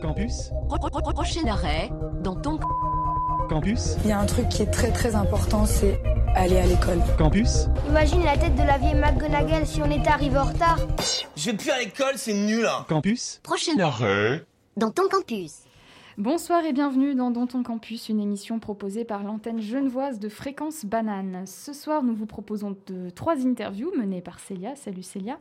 [0.00, 0.50] Campus
[1.14, 1.90] Prochain arrêt,
[2.22, 2.58] dans ton
[3.48, 6.00] Campus Il y a un truc qui est très très important, c'est
[6.34, 7.00] aller à l'école.
[7.18, 10.78] Campus Imagine la tête de la vieille McGonagall si on était arrivé en retard.
[11.36, 12.86] Je vais plus à l'école, c'est nul hein.
[12.88, 14.44] Campus prochain arrêt,
[14.76, 15.64] dans ton campus.
[16.18, 21.46] Bonsoir et bienvenue dans Danton Campus, une émission proposée par l'antenne genevoise de Fréquence Banane.
[21.46, 24.76] Ce soir, nous vous proposons de trois interviews menées par Célia.
[24.76, 25.38] Salut Célia.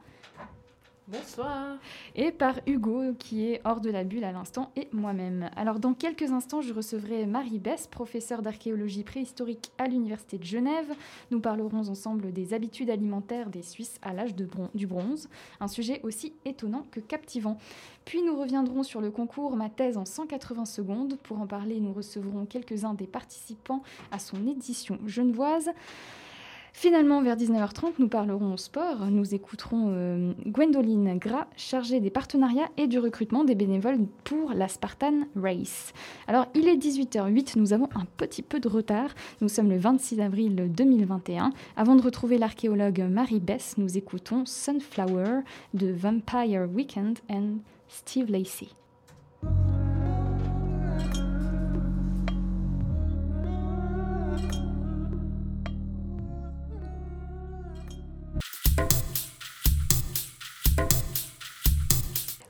[1.11, 1.77] Bonsoir.
[2.15, 5.49] Et par Hugo, qui est hors de la bulle à l'instant, et moi-même.
[5.55, 10.93] Alors, dans quelques instants, je recevrai Marie Bess, professeure d'archéologie préhistorique à l'Université de Genève.
[11.31, 15.29] Nous parlerons ensemble des habitudes alimentaires des Suisses à l'âge du bronze,
[15.59, 17.57] un sujet aussi étonnant que captivant.
[18.05, 21.17] Puis nous reviendrons sur le concours Ma thèse en 180 secondes.
[21.23, 23.81] Pour en parler, nous recevrons quelques-uns des participants
[24.11, 25.71] à son édition genevoise.
[26.73, 29.05] Finalement, vers 19h30, nous parlerons sport.
[29.09, 34.67] Nous écouterons euh, Gwendoline Gras, chargée des partenariats et du recrutement des bénévoles pour la
[34.67, 35.93] Spartan Race.
[36.27, 39.09] Alors, il est 18h08, nous avons un petit peu de retard.
[39.41, 41.51] Nous sommes le 26 avril 2021.
[41.75, 45.41] Avant de retrouver l'archéologue Marie Bess, nous écoutons Sunflower
[45.73, 48.69] de Vampire Weekend and Steve Lacey.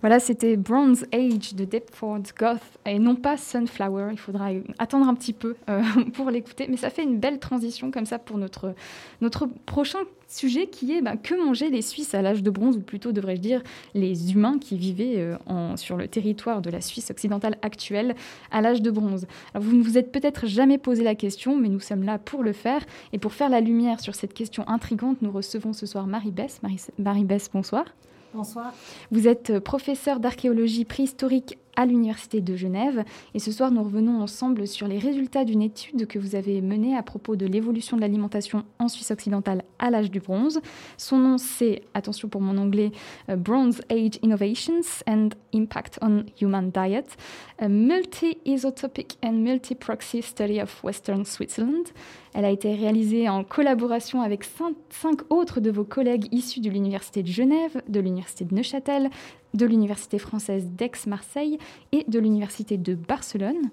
[0.01, 4.09] Voilà, c'était Bronze Age de Deptford Goth et non pas Sunflower.
[4.11, 5.81] Il faudra attendre un petit peu euh,
[6.13, 8.73] pour l'écouter, mais ça fait une belle transition comme ça pour notre,
[9.19, 12.81] notre prochain sujet qui est bah, que mangeaient les Suisses à l'âge de bronze, ou
[12.81, 13.61] plutôt devrais-je dire
[13.93, 18.15] les humains qui vivaient euh, sur le territoire de la Suisse occidentale actuelle
[18.51, 19.27] à l'âge de bronze.
[19.53, 22.43] Alors, vous ne vous êtes peut-être jamais posé la question, mais nous sommes là pour
[22.43, 22.85] le faire.
[23.11, 26.61] Et pour faire la lumière sur cette question intrigante, nous recevons ce soir Marie Bess.
[26.63, 27.83] Marie, Marie Bess, bonsoir.
[28.33, 28.73] Bonsoir.
[29.11, 34.67] Vous êtes professeur d'archéologie préhistorique à l'Université de Genève et ce soir nous revenons ensemble
[34.67, 38.65] sur les résultats d'une étude que vous avez menée à propos de l'évolution de l'alimentation
[38.79, 40.59] en Suisse occidentale à l'âge du bronze.
[40.97, 42.91] Son nom c'est, attention pour mon anglais,
[43.29, 47.15] euh, Bronze Age Innovations and Impact on Human Diet,
[47.59, 51.85] a multi-isotopic and multi-proxy study of Western Switzerland.
[52.33, 56.69] Elle a été réalisée en collaboration avec cinq, cinq autres de vos collègues issus de
[56.69, 59.09] l'Université de Genève, de l'Université de Neuchâtel,
[59.53, 61.57] de l'Université française d'Aix-Marseille
[61.91, 63.69] et de l'Université de Barcelone.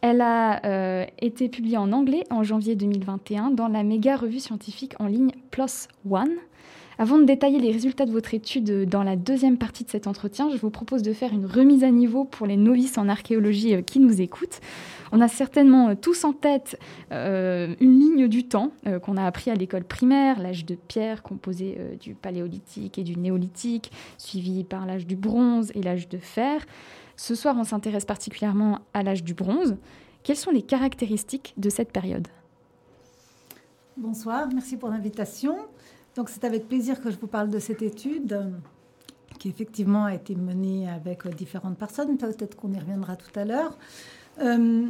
[0.00, 4.94] Elle a euh, été publiée en anglais en janvier 2021 dans la méga revue scientifique
[5.00, 6.36] en ligne PLOS ONE.
[6.98, 10.48] Avant de détailler les résultats de votre étude dans la deuxième partie de cet entretien,
[10.48, 13.82] je vous propose de faire une remise à niveau pour les novices en archéologie euh,
[13.82, 14.60] qui nous écoutent.
[15.12, 16.80] On a certainement euh, tous en tête
[17.12, 21.78] euh, une ligne du temps qu'on a appris à l'école primaire, l'âge de pierre composé
[22.00, 26.64] du paléolithique et du néolithique, suivi par l'âge du bronze et l'âge de fer.
[27.16, 29.76] Ce soir, on s'intéresse particulièrement à l'âge du bronze.
[30.22, 32.28] Quelles sont les caractéristiques de cette période?
[33.96, 35.56] Bonsoir, merci pour l'invitation.
[36.16, 38.50] Donc c'est avec plaisir que je vous parle de cette étude
[39.38, 42.16] qui effectivement a été menée avec euh, différentes personnes.
[42.16, 43.76] Peut-être qu'on y reviendra tout à l'heure.
[44.40, 44.88] Euh,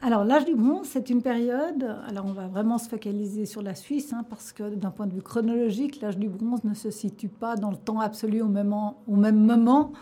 [0.00, 1.94] alors l'âge du bronze, c'est une période.
[2.08, 5.12] Alors on va vraiment se focaliser sur la Suisse hein, parce que d'un point de
[5.12, 8.74] vue chronologique, l'âge du bronze ne se situe pas dans le temps absolu au même,
[8.74, 9.92] au même moment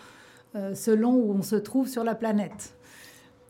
[0.55, 2.77] euh, selon où on se trouve sur la planète.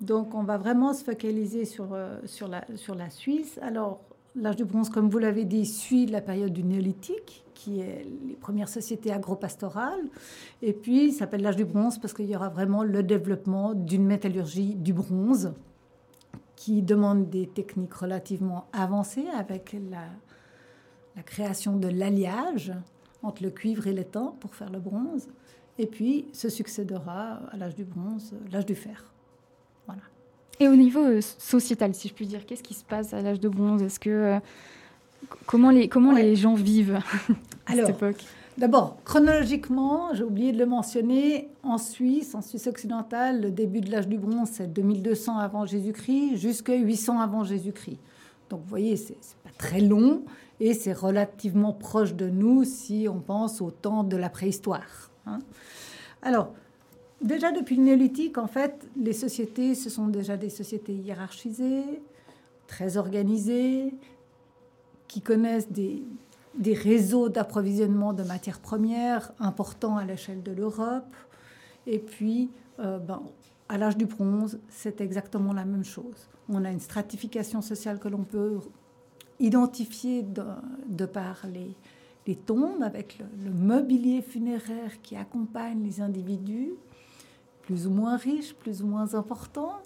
[0.01, 1.95] Donc on va vraiment se focaliser sur,
[2.25, 3.59] sur, la, sur la Suisse.
[3.63, 4.01] Alors
[4.35, 8.35] l'âge du bronze, comme vous l'avez dit, suit la période du néolithique, qui est les
[8.35, 10.09] premières sociétés agropastorales.
[10.63, 14.05] Et puis il s'appelle l'âge du bronze parce qu'il y aura vraiment le développement d'une
[14.05, 15.53] métallurgie du bronze
[16.57, 20.05] qui demande des techniques relativement avancées avec la,
[21.17, 22.73] la création de l'alliage
[23.23, 25.29] entre le cuivre et l'étain pour faire le bronze.
[25.79, 29.12] Et puis, se succédera à l'âge du bronze, l'âge du fer.
[30.63, 33.41] Et au niveau euh, sociétal, si je puis dire, qu'est-ce qui se passe à l'âge
[33.41, 33.83] de bronze?
[33.83, 34.39] Est-ce que euh,
[35.47, 36.23] comment les comment Ouais.
[36.23, 37.01] les gens vivent
[37.67, 38.23] à Alors, cette époque?
[38.59, 43.91] D'abord, chronologiquement, j'ai oublié de le mentionner, en Suisse, en Suisse occidentale, le début de
[43.91, 47.99] l'âge du bronze, c'est 2200 avant Jésus-Christ jusqu'à 800 avant Jésus-Christ.
[48.51, 50.23] Donc, vous voyez, c'est c'est pas très long
[50.61, 55.11] et c'est relativement proche de nous si on pense au temps de la préhistoire.
[55.27, 55.39] hein.
[56.23, 56.53] Alors,
[57.23, 62.03] déjà depuis le néolithique, en fait, les sociétés, ce sont déjà des sociétés hiérarchisées,
[62.67, 63.95] très organisées,
[65.09, 66.03] qui connaissent des,
[66.55, 71.15] des réseaux d'approvisionnement de matières premières importants à l'échelle de l'Europe.
[71.87, 73.23] Et puis, euh, ben,
[73.69, 76.29] à l'âge du bronze, c'est exactement la même chose.
[76.49, 78.59] On a une stratification sociale que l'on peut
[79.41, 81.75] identifier de, par les,
[82.27, 86.73] les tombes, avec le, mobilier funéraire qui accompagne les individus,
[87.63, 89.81] plus ou moins riches, plus ou moins importants.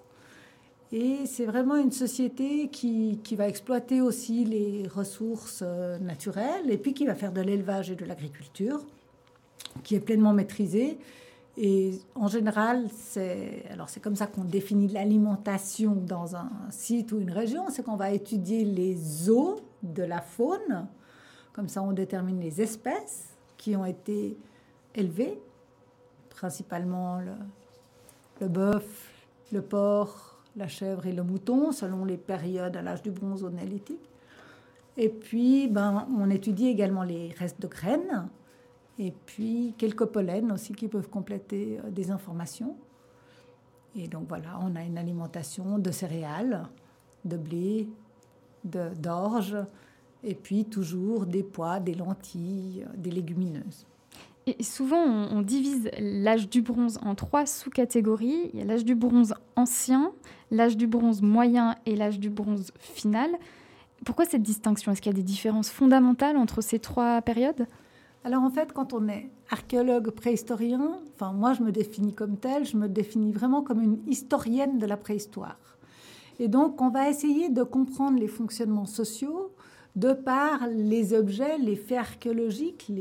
[0.93, 6.79] Et c'est vraiment une société qui, qui, va exploiter aussi les ressources euh, naturelles et
[6.79, 8.81] puis qui va faire de l'élevage et de l'agriculture,
[9.83, 10.99] qui est pleinement maîtrisée.
[11.59, 17.19] Et en général, c'est alors c'est comme ça qu'on définit l'alimentation dans un site ou
[17.19, 20.87] une région, c'est qu'on va étudier les eaux de la faune,
[21.53, 24.37] comme ça on détermine les espèces qui ont été
[24.95, 25.41] élevées,
[26.29, 27.33] principalement le,
[28.41, 29.13] le bœuf,
[29.53, 33.51] le porc, la chèvre et le mouton, selon les périodes à l'âge du bronze au
[33.51, 34.11] néolithique.
[34.97, 38.29] Et puis, ben, on étudie également les restes de graines
[38.99, 42.77] et puis quelques pollens aussi qui peuvent compléter euh, des informations.
[43.95, 46.67] Et donc voilà, on a une alimentation de céréales,
[47.25, 47.89] de blé,
[48.65, 49.57] d'orge,
[50.23, 53.87] et puis toujours des pois, des lentilles, euh, des légumineuses.
[54.49, 58.51] Et souvent, on, divise l'âge du bronze en trois sous-catégories.
[58.53, 60.13] Il y a l'âge du bronze ancien,
[60.53, 63.31] l'âge du bronze moyen et l'âge du bronze final.
[64.05, 64.93] Pourquoi cette distinction?
[64.93, 67.67] Est-ce qu'il y a des différences fondamentales entre ces trois périodes?
[68.23, 72.65] Alors en fait, quand on est archéologue préhistorien, enfin moi je me définis comme tel,
[72.65, 75.59] je me définis vraiment comme une historienne de la préhistoire.
[76.39, 79.53] Et donc on va essayer de comprendre les fonctionnements sociaux
[79.97, 82.93] de par les objets, les faits archéologiques,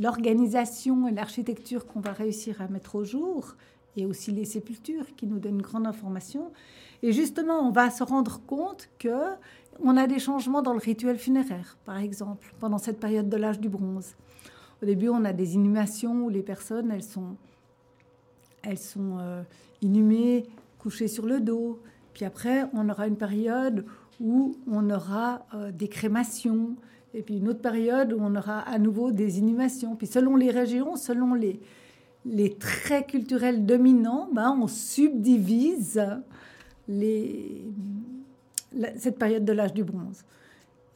[0.00, 3.56] l'organisation et l'architecture qu'on va réussir à mettre au jour,
[3.96, 6.50] et aussi les sépultures qui nous donnent une grande information.
[7.02, 9.34] Et justement, on va se rendre compte que
[9.82, 13.60] on a des changements dans le rituel funéraire, par exemple, pendant cette période de l'âge
[13.60, 14.14] du bronze.
[14.82, 17.36] Au début, on a des inhumations où les personnes, elles sont,
[18.62, 19.42] elles sont euh,
[19.80, 20.46] inhumées,
[20.78, 21.80] couchées sur le dos.
[22.14, 23.86] Puis après, on aura une période
[24.20, 26.76] où on aura euh, des crémations.
[27.14, 29.96] Et puis une autre période où on aura à nouveau des inhumations.
[29.96, 31.60] Puis selon les régions, selon les,
[32.58, 36.02] traits culturels dominants, ben, on subdivise
[38.96, 40.24] cette période de l'âge du bronze.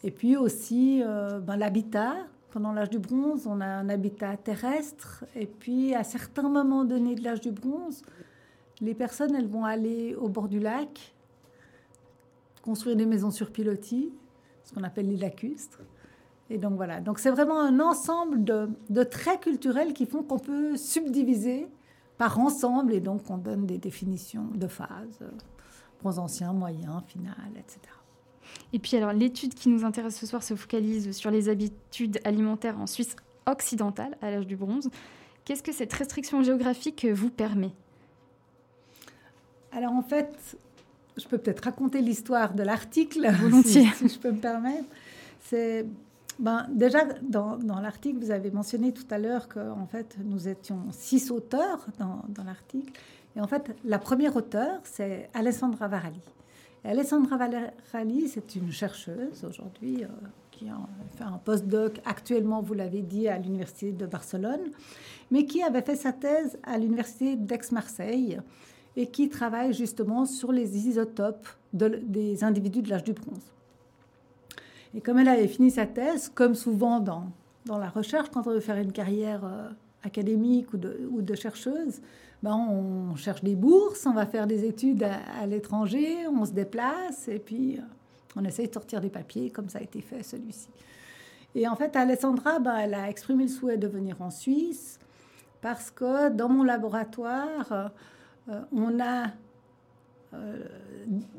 [0.03, 2.15] Et puis aussi euh, ben, l'habitat.
[2.51, 5.25] Pendant l'âge du bronze, on a un habitat terrestre.
[5.35, 8.03] Et puis à certains moments donnés de l'âge du bronze,
[8.81, 11.15] les personnes, elles vont aller au bord du lac,
[12.63, 14.11] construire des maisons sur pilotis,
[14.65, 15.81] ce qu'on appelle les lacustres.
[16.51, 17.01] Et donc voilà.
[17.01, 21.69] Donc c'est vraiment un ensemble de, de traits culturels qui font qu'on peut subdiviser
[22.19, 25.21] par ensemble et donc on donne des définitions de phases
[26.01, 27.81] bronze ancien, moyen, final, etc.
[28.73, 32.79] Et puis alors l'étude qui nous intéresse ce soir se focalise sur les habitudes alimentaires
[32.79, 33.17] en Suisse
[33.47, 34.89] occidentale à l'âge du bronze.
[35.45, 37.73] Qu'est-ce que cette restriction géographique vous permet?
[39.73, 40.57] Alors en fait,
[41.17, 44.89] je peux peut-être raconter l'histoire de l'article, volontiers, si, je peux me permettre.
[45.41, 45.87] C'est
[46.39, 50.81] ben, déjà, dans, dans l'article, vous avez mentionné tout à l'heure qu'en fait, nous étions
[50.91, 52.93] six auteurs dans, dans l'article.
[53.37, 56.21] Et en fait, la première auteure, c'est Alessandra Varali.
[56.85, 60.09] Et Alessandra Varali, c'est une chercheuse aujourd'hui euh,
[60.51, 60.77] qui a
[61.17, 64.71] fait un postdoc actuellement, vous l'avez dit, à l'Université de Barcelone,
[65.31, 68.41] mais qui avait fait sa thèse à l'Université d'Aix-Marseille
[68.97, 73.53] et qui travaille justement sur les isotopes des individus de l'âge du bronze.
[74.97, 77.31] Et comme elle avait fini sa thèse, comme souvent dans,
[77.67, 79.69] dans la recherche, quand on veut faire une carrière euh,
[80.03, 82.01] académique ou de, ou de chercheuse,
[82.43, 87.29] ben, on cherche des bourses, on va faire des études à, l'étranger, on se déplace
[87.29, 87.83] et puis euh,
[88.37, 90.69] on essaye de sortir des papiers, comme ça a été fait celui-ci.
[91.55, 94.99] Et en fait, Alessandra, ben, elle a exprimé le souhait de venir en Suisse
[95.61, 97.91] parce que dans mon laboratoire,
[98.49, 99.27] euh, on a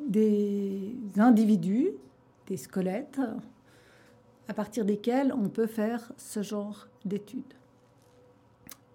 [0.07, 1.91] des individus,
[2.47, 3.19] des squelettes,
[4.47, 7.53] à partir desquels on peut faire ce genre d'études.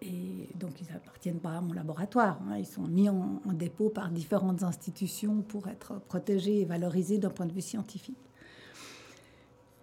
[0.03, 2.41] Et donc, ils n'appartiennent pas à mon laboratoire.
[2.49, 2.57] Hein.
[2.59, 7.47] Ils sont mis en, dépôt par différentes institutions pour être protégés et valorisés d'un point
[7.47, 8.19] de vue scientifique.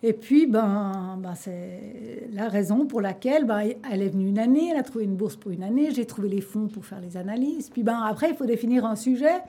[0.02, 4.70] Et puis, ben, ben c'est la raison pour laquelle ben, elle est venue une année,
[4.72, 7.16] elle a trouvé une bourse pour une année, j'ai trouvé les fonds pour faire les
[7.18, 7.70] analyses.
[7.70, 9.42] Puis ben, après, il faut définir un sujet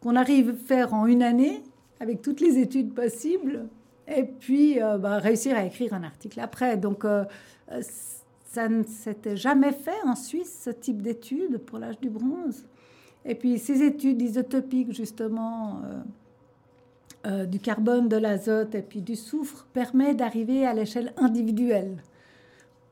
[0.00, 1.62] qu'on arrive à faire en une année
[2.00, 3.66] avec toutes les études possibles
[4.06, 6.76] et puis euh, ben, réussir à écrire un article après.
[6.76, 7.24] Donc, euh,
[8.44, 12.66] ça ne s'était jamais fait en Suisse, ce type d'études pour l'âge du bronze.
[13.24, 15.80] Et puis ces études isotopiques, justement,
[17.26, 22.02] euh, du carbone, de l'azote et puis du soufre, permettent d'arriver à l'échelle individuelle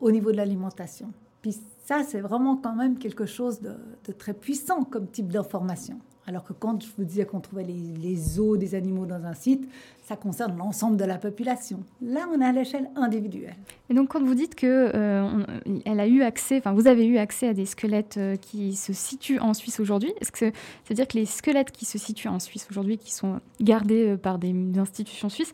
[0.00, 1.12] au niveau de l'alimentation.
[1.42, 3.74] Puis ça, c'est vraiment quand même quelque chose de,
[4.12, 5.98] très puissant comme type d'information.
[6.26, 9.68] Alors que quand je vous disais qu'on trouvait les, os des animaux dans un site,
[10.04, 11.82] ça concerne l'ensemble de la population.
[12.00, 13.56] Là, on est à l'échelle individuelle.
[13.90, 15.44] Et donc, quand vous dites que euh,
[15.84, 18.92] elle a eu accès, enfin, vous avez eu accès à des squelettes euh, qui se
[18.92, 20.52] situent en Suisse aujourd'hui, est-ce que ça
[20.88, 24.16] veut dire que les squelettes qui se situent en Suisse aujourd'hui, qui sont gardés euh,
[24.16, 25.52] par des institutions suisses,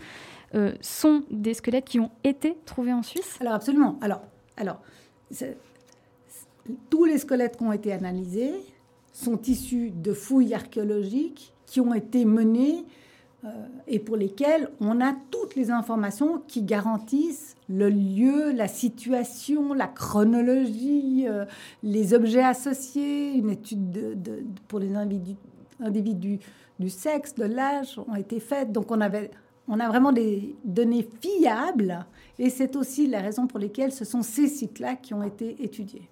[0.80, 3.36] sont des squelettes qui ont été trouvés en Suisse?
[3.40, 3.98] Alors, absolument.
[4.00, 4.22] Alors,
[4.56, 4.80] alors
[6.88, 8.54] tous les squelettes qui ont été analysés
[9.18, 12.84] sont issus de fouilles archéologiques qui ont été menées
[13.44, 13.48] euh,
[13.88, 19.88] et pour lesquelles on a toutes les informations qui garantissent le lieu, la situation, la
[19.88, 21.44] chronologie, euh,
[21.82, 25.36] les objets associés, une étude de, pour les individus,
[25.80, 26.38] individus,
[26.78, 28.70] du sexe, de l'âge ont été faites.
[28.70, 29.32] Donc on, avait,
[29.66, 32.06] on a vraiment des données fiables
[32.38, 36.08] et c'est aussi la raison pour laquelle ce sont ces sites-là qui ont été étudiés.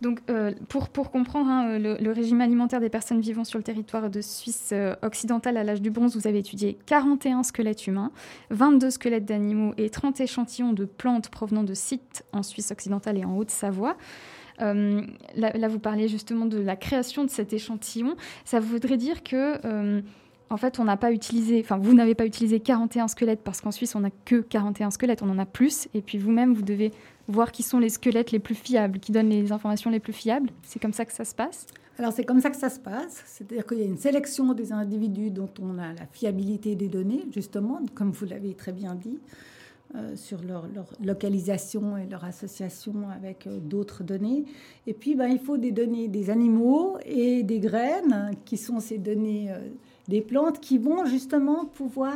[0.00, 4.20] Donc, euh, pour, comprendre hein, le, régime alimentaire des personnes vivant sur le territoire de
[4.20, 8.10] Suisse euh, occidentale à l'âge du bronze, vous avez étudié 41 squelettes humains,
[8.50, 13.24] 22 squelettes d'animaux et 30 échantillons de plantes provenant de sites en Suisse occidentale et
[13.24, 13.96] en Haute-Savoie.
[14.62, 15.02] Euh,
[15.36, 18.16] là, vous parliez justement de la création de cet échantillon.
[18.44, 20.02] Ça voudrait dire que
[20.52, 23.70] en fait, on n'a pas utilisé, enfin, vous n'avez pas utilisé 41 squelettes parce qu'en
[23.70, 25.88] Suisse, on n'a que 41 squelettes, on en a plus.
[25.94, 26.90] Et puis vous-même, vous devez
[27.30, 30.50] voir qui sont les squelettes les plus fiables, qui donnent les informations les plus fiables.
[30.62, 31.66] C'est comme ça que ça se passe
[31.98, 33.22] Alors, c'est comme ça que ça se passe.
[33.26, 37.24] C'est-à-dire qu'il y a une sélection des individus dont on a la fiabilité des données,
[37.32, 39.18] justement, comme vous l'avez très bien dit.
[39.96, 40.68] Euh, sur leur,
[41.02, 44.44] localisation et leur association avec euh, d'autres données.
[44.86, 48.98] Et puis, ben, il faut des données des animaux et des graines, qui sont ces
[48.98, 49.58] données euh,
[50.06, 52.14] des plantes qui vont justement pouvoir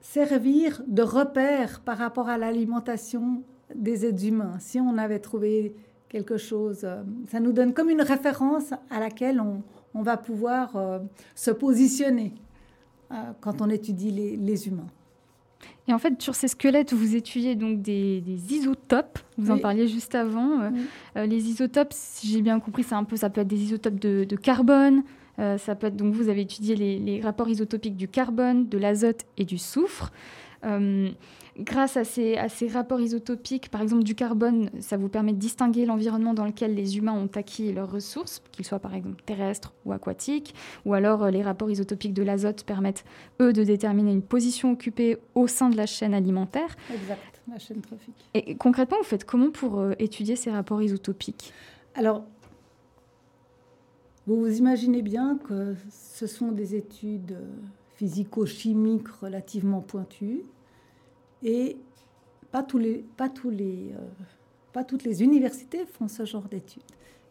[0.00, 3.42] servir de repère par rapport à l'alimentation
[3.74, 4.56] des êtres humains.
[4.58, 5.74] Si on avait trouvé
[6.08, 9.62] quelque chose, euh, ça nous donne comme une référence à laquelle on,
[10.00, 11.00] va pouvoir euh,
[11.34, 12.32] se positionner
[13.10, 14.86] euh, quand on étudie les, humains.
[15.88, 19.18] Et en fait, sur ces squelettes, vous étudiez donc des, isotopes.
[19.36, 20.70] Vous en parliez juste avant.
[21.16, 24.22] les isotopes, si j'ai bien compris, c'est un peu, ça peut être des isotopes de,
[24.22, 25.02] de carbone,
[25.36, 29.44] ça peut être, donc vous avez étudié les, rapports isotopiques du carbone, de l'azote et
[29.44, 30.12] du soufre.
[30.64, 31.10] Euh,
[31.58, 35.38] grâce à ces, à ces, rapports isotopiques, par exemple du carbone, ça vous permet de
[35.38, 39.72] distinguer l'environnement dans lequel les humains ont acquis leurs ressources, qu'ils soient par exemple terrestres
[39.84, 43.04] ou aquatiques, ou alors euh, les rapports isotopiques de l'azote permettent,
[43.40, 46.76] eux, de déterminer une position occupée au sein de la chaîne alimentaire.
[46.92, 48.28] Exact, la chaîne trophique.
[48.34, 51.52] Et concrètement, vous faites comment pour étudier ces rapports isotopiques?
[51.94, 52.24] Alors,
[54.26, 57.36] vous vous imaginez bien que ce sont des études
[57.98, 60.44] physico-chimiques relativement pointues
[61.42, 61.76] et
[62.52, 64.24] pas, tous les, pas, tous les, euh,
[64.72, 66.82] pas toutes les universités font ce genre d'études.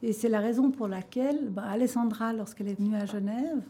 [0.03, 3.62] Et c'est la raison pour laquelle ben, Alessandra, lorsqu'elle est venue à Genève,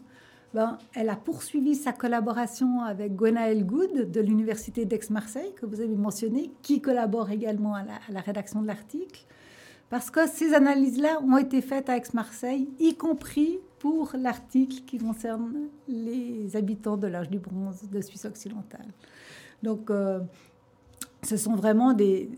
[0.52, 5.94] ben, elle a poursuivi sa collaboration avec Gwenaël Good de l'Université d'Aix-Marseille, que vous avez
[5.94, 9.24] mentionné, qui collabore également à la rédaction de l'article.
[9.90, 15.68] Parce que ces analyses-là ont été faites à Aix-Marseille, y compris pour l'article qui concerne
[15.88, 18.86] les habitants de l'âge du bronze de Suisse occidentale.
[19.62, 20.20] Donc, euh,
[21.22, 22.28] ce sont vraiment des,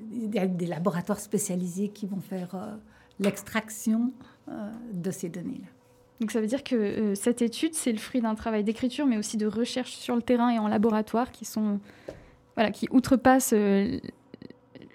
[0.68, 2.76] laboratoires spécialisés qui vont faire euh,
[3.18, 4.12] l'extraction
[4.48, 5.66] euh, de ces données-là.
[6.20, 9.38] Donc ça veut dire que cette étude, c'est le fruit d'un travail d'écriture, mais aussi
[9.38, 11.80] de recherche sur le terrain et en laboratoire qui sont,
[12.56, 13.54] voilà, qui outrepassent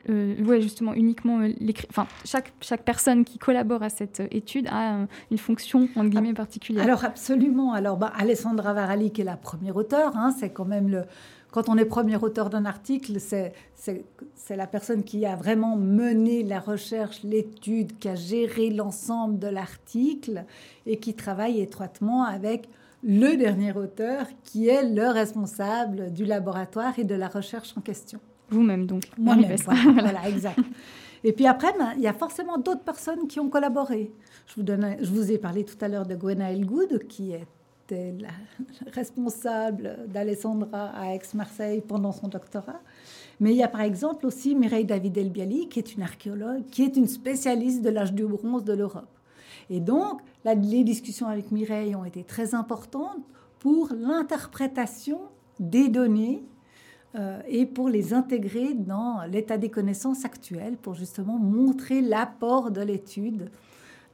[0.09, 1.51] ouais, justement uniquement euh,
[1.89, 6.33] enfin chaque chaque personne qui collabore à cette euh, étude a une fonction entre guillemets
[6.33, 6.83] particulière.
[6.83, 7.73] Alors absolument.
[7.73, 11.03] Alors bah, Alessandra Varali qui est la première auteure, hein, c'est quand même le
[11.51, 13.53] quand on est premier auteur d'un article, c'est
[14.49, 20.43] la personne qui a vraiment mené la recherche, l'étude, qui a géré l'ensemble de l'article
[20.85, 22.67] et qui travaille étroitement avec
[23.03, 28.19] le dernier auteur qui est le responsable du laboratoire et de la recherche en question.
[28.49, 29.03] Vous-même, donc.
[29.17, 29.55] Moi-même,
[29.93, 30.27] voilà.
[30.29, 30.59] exact.
[31.23, 34.11] Et puis après, ben, il y a forcément d'autres personnes qui ont collaboré.
[34.47, 38.13] Je vous, donne, je vous ai parlé tout à l'heure de Gwenaël Good, qui était
[38.19, 38.29] la
[38.91, 42.79] responsable d'Alessandra à Aix-Marseille pendant son doctorat.
[43.39, 46.83] Mais il y a par exemple aussi Mireille David Elbiali, qui est une archéologue, qui
[46.83, 49.09] est une spécialiste de l'âge du bronze de l'Europe.
[49.69, 53.23] Et donc, les discussions avec Mireille ont été très importantes
[53.59, 55.21] pour l'interprétation
[55.59, 56.43] des données
[57.17, 62.81] euh, et pour les intégrer dans l'état des connaissances actuelles, pour justement montrer l'apport de
[62.81, 63.49] l'étude.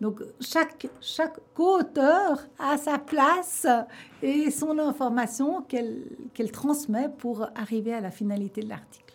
[0.01, 3.67] Donc chaque, chaque co-auteur a sa place
[4.23, 9.10] et son information qu'elle transmet pour arriver à la finalité de l'article.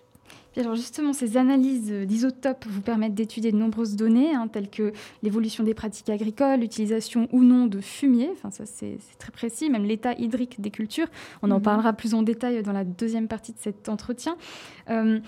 [0.60, 5.64] Alors justement, ces analyses d'isotopes vous permettent d'étudier de nombreuses données, hein, telles que l'évolution
[5.64, 10.14] des pratiques agricoles, l'utilisation ou non de fumier, enfin ça c'est très précis, même l'état
[10.14, 11.08] hydrique des cultures.
[11.42, 11.62] On en mhm.
[11.62, 14.36] parlera plus en détail dans la deuxième partie de cet entretien.
[14.90, 15.20] Euh,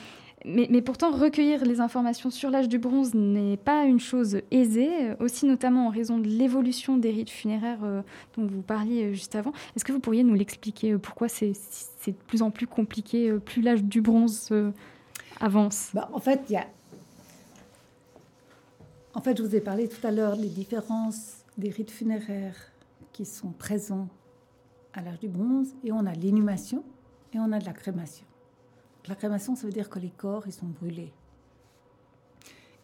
[0.44, 5.46] mais, pourtant, recueillir les informations sur l'âge du bronze n'est pas une chose aisée, aussi
[5.46, 8.02] notamment en raison de l'évolution des rites funéraires euh,
[8.36, 9.52] dont vous parliez euh, juste avant.
[9.74, 11.54] Est-ce que vous pourriez nous l'expliquer Pourquoi c'est
[12.06, 14.52] de plus en plus compliqué, plus l'âge du bronze
[15.40, 16.66] avance bah, En fait, il y a...
[19.14, 22.72] En fait, je vous ai parlé tout à l'heure des différences des rites funéraires
[23.12, 24.08] qui sont présents
[24.94, 26.84] à l'âge du bronze, et on a l'inhumation
[27.32, 28.24] et on a de la crémation.
[29.06, 31.12] La crémation, ça veut dire que les corps, ils sont brûlés.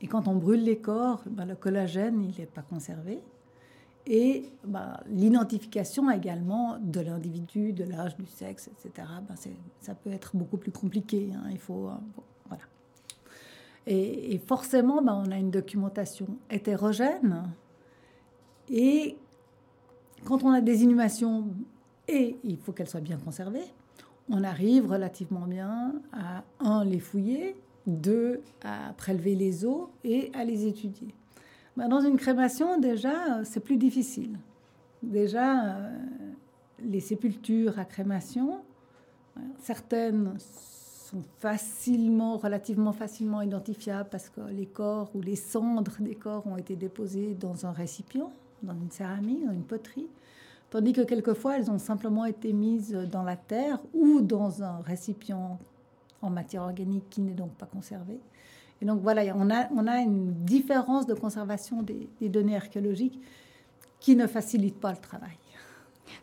[0.01, 3.21] Et quand on brûle les corps, ben, le collagène, il n'est pas conservé.
[4.07, 9.35] Et ben, l'identification également de l'individu, de l'âge, du sexe, etc., ben,
[9.81, 11.31] ça peut être beaucoup plus compliqué.
[11.35, 11.49] Hein.
[11.51, 11.95] Il faut, euh,
[13.87, 17.51] et, forcément, ben, on a une documentation hétérogène.
[18.71, 19.17] Et
[20.25, 21.49] quand on a des inhumations,
[22.09, 23.67] et il faut qu'elles soient bien conservées,
[24.31, 30.45] on arrive relativement bien à, un, les fouiller, deux, à prélever les os et à
[30.45, 31.09] les étudier.
[31.77, 34.39] Ben, dans une crémation, déjà, c'est plus difficile.
[35.03, 35.99] Déjà, euh,
[36.83, 38.61] les sépultures à crémation,
[39.59, 40.39] certaines
[41.39, 46.77] facilement, relativement facilement identifiables parce que les corps ou les cendres des corps ont été
[46.77, 50.09] déposés dans un récipient, dans une céramique, dans une poterie,
[50.71, 55.59] tandis que quelquefois elles ont simplement été mises dans la terre ou dans un récipient
[56.23, 58.19] en matière organique qui n'est donc pas conservé.
[58.81, 63.21] Et donc voilà, on a, on a une différence de conservation des données archéologiques
[64.01, 65.37] qui ne facilite pas le travail.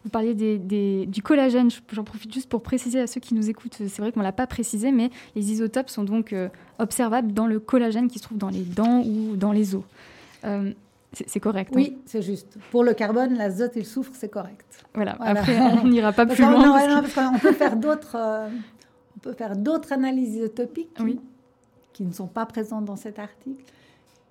[0.04, 4.02] Vous parliez du collagène, j'en profite juste pour préciser à ceux qui nous écoutent, c'est
[4.02, 7.60] vrai qu'on ne l'a pas précisé, mais les isotopes sont donc euh, observables dans le
[7.60, 9.84] collagène qui se trouve dans les dents ou dans les os.
[10.46, 10.72] Euh,
[11.14, 11.74] c'est correct.
[11.76, 12.02] Oui, hein.
[12.06, 12.58] c'est juste.
[12.72, 14.66] Pour le carbone, l'azote et le soufre, c'est correct.
[14.94, 15.18] Voilà.
[15.20, 17.02] Après, on n'ira pas plus loin.
[17.34, 18.48] on peut faire d'autres, euh,
[19.18, 20.98] on peut faire d'autres analyses isotopiques
[21.92, 23.64] qui ne sont pas présentes dans cet article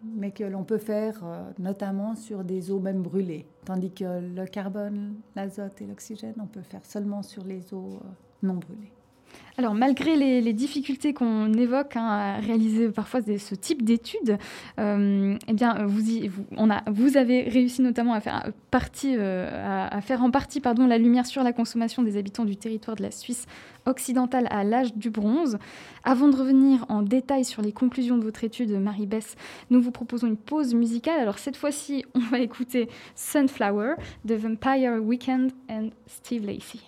[0.04, 4.47] mais que l'on peut faire euh, notamment sur des eaux même brûlées, tandis que le
[4.47, 8.08] carbone, l'azote et l'oxygène, on peut faire seulement sur les eaux euh,
[8.43, 8.93] non brûlées.
[9.60, 14.38] Alors, malgré les, difficultés qu'on évoque hein, à réaliser parfois ce type d'études,
[14.78, 16.00] euh, eh bien, vous,
[16.56, 20.86] on a, vous avez réussi notamment à faire, partie, euh, à, faire en partie pardon,
[20.86, 23.47] la lumière sur la consommation des habitants du territoire de la Suisse
[23.84, 25.58] occidentale à l'âge du bronze.
[26.04, 29.36] Avant de revenir en détail sur les conclusions de votre étude, Marie-Bess,
[29.69, 31.21] nous vous proposons une pause musicale.
[31.21, 36.80] Alors, cette fois-ci, on va écouter Sunflower de Vampire Weekend and Steve Lacey.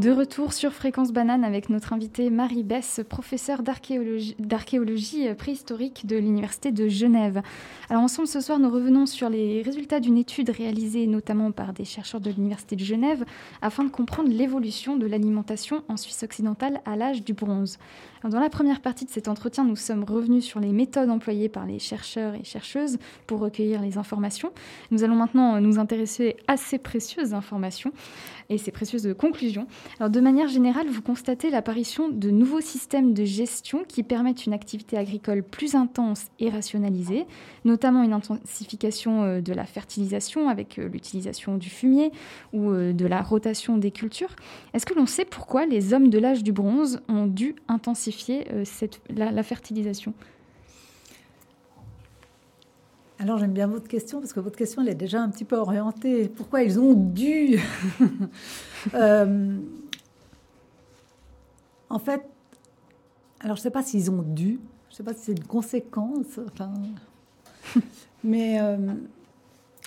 [0.00, 6.72] De retour sur Fréquence Banane avec notre invitée Marie Bess, professeure d'archéologie préhistorique de l'Université
[6.72, 7.42] de Genève.
[7.90, 11.84] Alors ensemble ce soir, nous revenons sur les résultats d'une étude réalisée notamment par des
[11.84, 13.26] chercheurs de l'Université de Genève
[13.60, 17.78] afin de comprendre l'évolution de l'alimentation en Suisse occidentale à l'âge du bronze.
[18.24, 21.66] dans la première partie de cet entretien, nous sommes revenus sur les méthodes employées par
[21.66, 24.50] les chercheurs et chercheuses pour recueillir les informations.
[24.92, 27.92] Nous allons maintenant nous intéresser à ces précieuses informations
[28.50, 29.66] et ces précieuses conclusions.
[29.98, 34.52] Alors, de manière générale, vous constatez l'apparition de nouveaux systèmes de gestion qui permettent une
[34.52, 37.26] activité agricole plus intense et rationalisée,
[37.64, 42.10] notamment une intensification euh, de la fertilisation avec euh, l'utilisation du fumier
[42.52, 44.34] ou euh, de la rotation des cultures.
[44.74, 48.46] Est-ce que l'on sait pourquoi les hommes de l'âge du bronze ont dû intensifier
[49.08, 50.12] la fertilisation?
[53.20, 55.56] Alors j'aime bien votre question parce que votre question elle est déjà un petit peu
[55.56, 56.28] orientée.
[56.28, 57.60] Pourquoi ils ont dû
[58.94, 59.58] euh,
[61.90, 62.22] En fait,
[63.40, 65.44] alors je ne sais pas s'ils ont dû, je ne sais pas si c'est une
[65.44, 66.72] conséquence, enfin,
[68.24, 68.78] mais euh,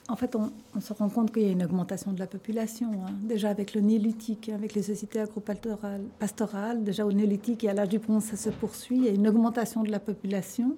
[0.09, 2.91] en fait on, se rend compte qu'il y a une augmentation de la population.
[2.91, 3.13] Hein.
[3.23, 7.97] Déjà avec le néolithique, avec les sociétés agro-pastorales, déjà au néolithique et à l'âge du
[7.97, 10.77] bronze ça se poursuit, il y a une augmentation de la population.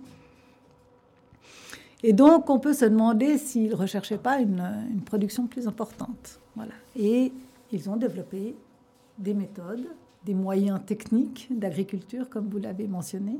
[2.03, 6.39] Et donc, on peut se demander s'ils ne recherchaient pas une, production plus importante.
[6.55, 6.73] Voilà.
[6.95, 7.31] Et
[7.71, 8.55] ils ont développé
[9.17, 9.87] des méthodes,
[10.25, 13.39] des moyens techniques d'agriculture, comme vous l'avez mentionné,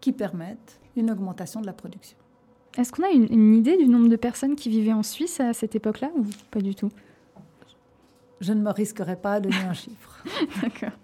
[0.00, 2.16] qui permettent une augmentation de la production.
[2.76, 5.52] Est-ce qu'on a une, une, idée du nombre de personnes qui vivaient en Suisse à
[5.52, 6.90] cette époque-là ou pas du tout?
[8.40, 10.22] Je ne me risquerai pas à donner un chiffre.
[10.62, 10.96] D'accord.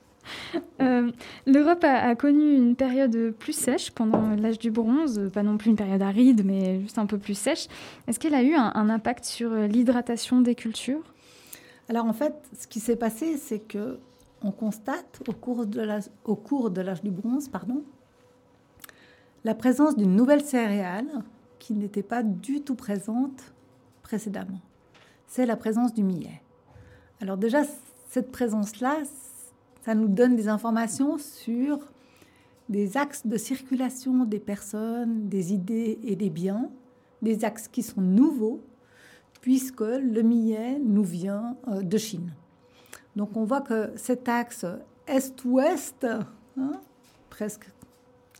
[0.80, 1.10] Euh,
[1.46, 5.76] L'Europe a, connu une période plus sèche pendant l'âge du bronze, pas non plus une
[5.76, 7.68] période aride, mais juste un peu plus sèche.
[8.06, 11.02] Est-ce qu'elle a eu un, impact sur l'hydratation des cultures?
[11.88, 13.98] Alors en fait, ce qui s'est passé, c'est que
[14.42, 17.82] on constate au cours de l'âge du bronze, pardon,
[19.44, 21.22] la présence d'une nouvelle céréale
[21.58, 23.54] qui n'était pas du tout présente
[24.02, 24.60] précédemment.
[25.26, 26.42] C'est la présence du millet.
[27.20, 27.62] Alors déjà,
[28.10, 28.96] cette présence-là,
[29.84, 31.78] ça nous donne des informations sur
[32.70, 36.70] des axes de circulation des personnes, des idées et des biens,
[37.20, 38.62] des axes qui sont nouveaux,
[39.42, 42.32] puisque le millet nous vient euh, de Chine.
[43.14, 44.64] Donc on voit que cet axe
[45.06, 46.06] est-ouest,
[46.56, 46.80] hein,
[47.28, 47.68] presque,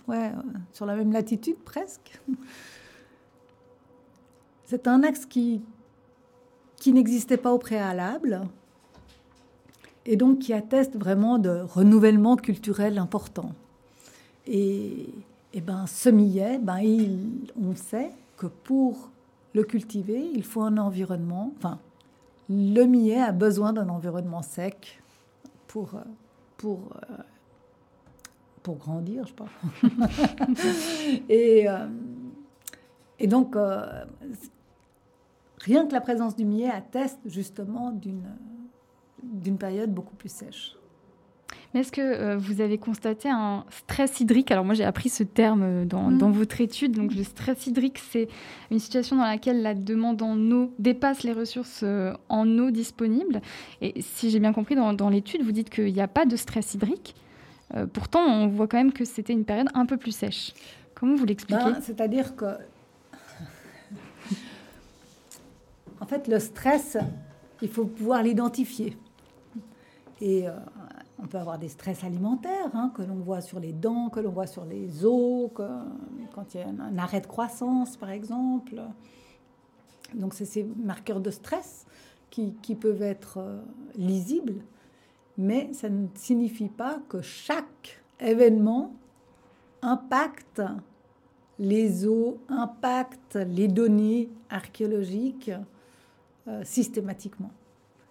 [0.09, 2.22] ouais, euh, sur la même latitude presque,
[4.64, 5.61] c'est un axe qui,
[6.76, 8.48] qui n'existait pas au préalable,
[10.06, 13.52] et donc qui atteste vraiment de renouvellement culturel important.
[14.46, 15.08] Et,
[15.62, 16.80] ben, ce millet, ben,
[17.60, 19.10] on sait que pour
[19.54, 21.78] le cultiver, il faut un environnement, enfin,
[22.50, 25.00] le millet a besoin d'un environnement sec
[25.68, 25.92] pour,
[26.58, 26.80] pour,
[28.64, 29.50] pour grandir, je pense.
[31.28, 31.86] et, euh,
[33.18, 34.04] et donc, euh,
[35.60, 38.24] rien que la présence du millet atteste justement d'une
[39.24, 40.76] d'une période beaucoup plus sèche.
[41.72, 44.50] Mais est-ce que euh, vous avez constaté un stress hydrique?
[44.52, 46.18] Alors moi j'ai appris ce terme euh, dans, mm.
[46.18, 46.92] dans, votre étude.
[46.92, 48.28] Donc le stress hydrique, c'est
[48.70, 53.42] une situation dans laquelle la demande en eau dépasse les ressources euh, en eau disponibles.
[53.80, 56.37] Et si j'ai bien compris dans, dans l'étude, vous dites qu'il n'y a pas de
[56.37, 57.14] stress hydrique.
[57.92, 60.52] pourtant, on voit quand même que c'était une période un peu plus sèche.
[60.94, 61.64] Comment vous l'expliquez?
[61.64, 62.44] Ben, C'est-à-dire que,
[66.00, 66.96] en fait, le stress,
[67.62, 68.96] il faut pouvoir l'identifier.
[70.20, 70.53] Et euh,
[71.18, 74.31] on peut avoir des stress alimentaires hein, que l'on voit sur les dents, que l'on
[74.31, 78.81] voit sur les os, quand il y a un, arrêt de croissance, par exemple.
[80.14, 81.87] Donc, c'est ces marqueurs de stress
[82.31, 83.61] qui, peuvent être euh,
[83.94, 84.57] lisibles,
[85.38, 88.92] mais ça ne signifie pas que chaque événement
[89.83, 90.62] impacte
[91.61, 95.53] les os, impacte les données archéologiques
[96.48, 97.50] euh, systématiquement.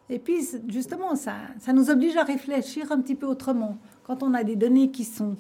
[0.10, 3.78] Et puis, justement, ça, ça nous oblige à réfléchir un petit peu autrement.
[4.04, 5.36] Quand on a des données qui sont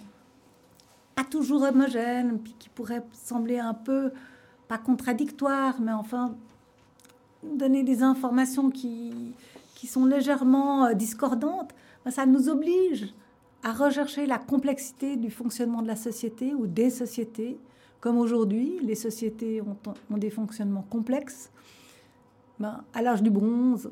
[1.15, 4.11] pas toujours homogènes, puis qui pourraient sembler un peu,
[4.67, 6.35] pas contradictoires, mais enfin,
[7.43, 9.11] donner des informations qui,
[9.75, 11.71] qui sont légèrement euh, discordantes,
[12.05, 13.13] ben, ça nous oblige
[13.63, 17.57] à rechercher la complexité du fonctionnement de la société ou des sociétés.
[17.99, 19.77] Comme aujourd'hui, les sociétés ont,
[20.11, 21.49] ont des fonctionnements complexes.
[22.59, 23.91] Ben, à l'âge du bronze,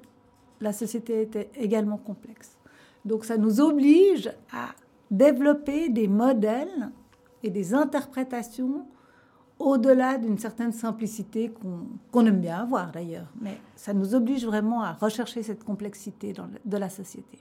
[0.61, 2.57] la société était également complexe.
[3.03, 4.69] Donc ça nous oblige à
[5.09, 6.91] développer des modèles
[7.43, 8.85] et des interprétations
[9.59, 11.53] au-delà d'une certaine simplicité
[12.11, 13.27] qu'on aime bien avoir d'ailleurs.
[13.39, 17.39] Mais ça nous oblige vraiment à rechercher cette complexité dans de la société.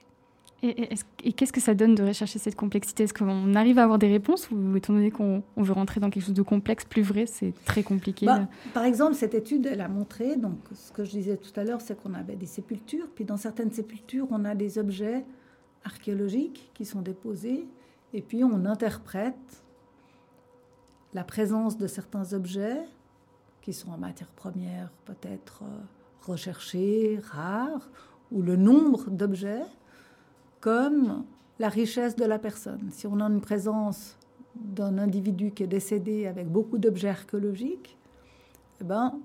[0.63, 3.05] Et, qu'est-ce que ça donne de rechercher cette complexité?
[3.05, 6.25] Est-ce qu'on arrive à avoir des réponses ou étant donné qu'on veut rentrer dans quelque
[6.25, 9.89] chose de complexe, plus vrai, c'est très compliqué bah, Par exemple, cette étude, elle a
[9.89, 13.25] montré, donc ce que je disais tout à l'heure, c'est qu'on avait des sépultures, puis
[13.25, 15.25] dans certaines sépultures, on a des objets
[15.85, 17.67] archéologiques qui sont déposés,
[18.13, 19.65] et puis on interprète
[21.15, 22.83] la présence de certains objets
[23.63, 27.89] qui sont en matière première peut-être euh, recherchés, rares,
[28.31, 29.65] ou le nombre d'objets
[30.61, 31.25] comme
[31.59, 32.89] la richesse de la personne.
[32.91, 34.17] Si on a une présence
[34.55, 37.97] d'un individu qui est décédé avec beaucoup d'objets archéologiques,
[38.81, 39.19] eh ben,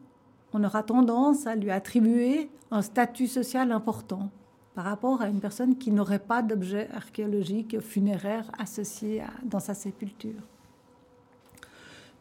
[0.53, 4.29] on aura tendance à lui attribuer un statut social important
[4.73, 10.41] par rapport à une personne qui n'aurait pas d'objets archéologiques funéraires associés dans sa sépulture.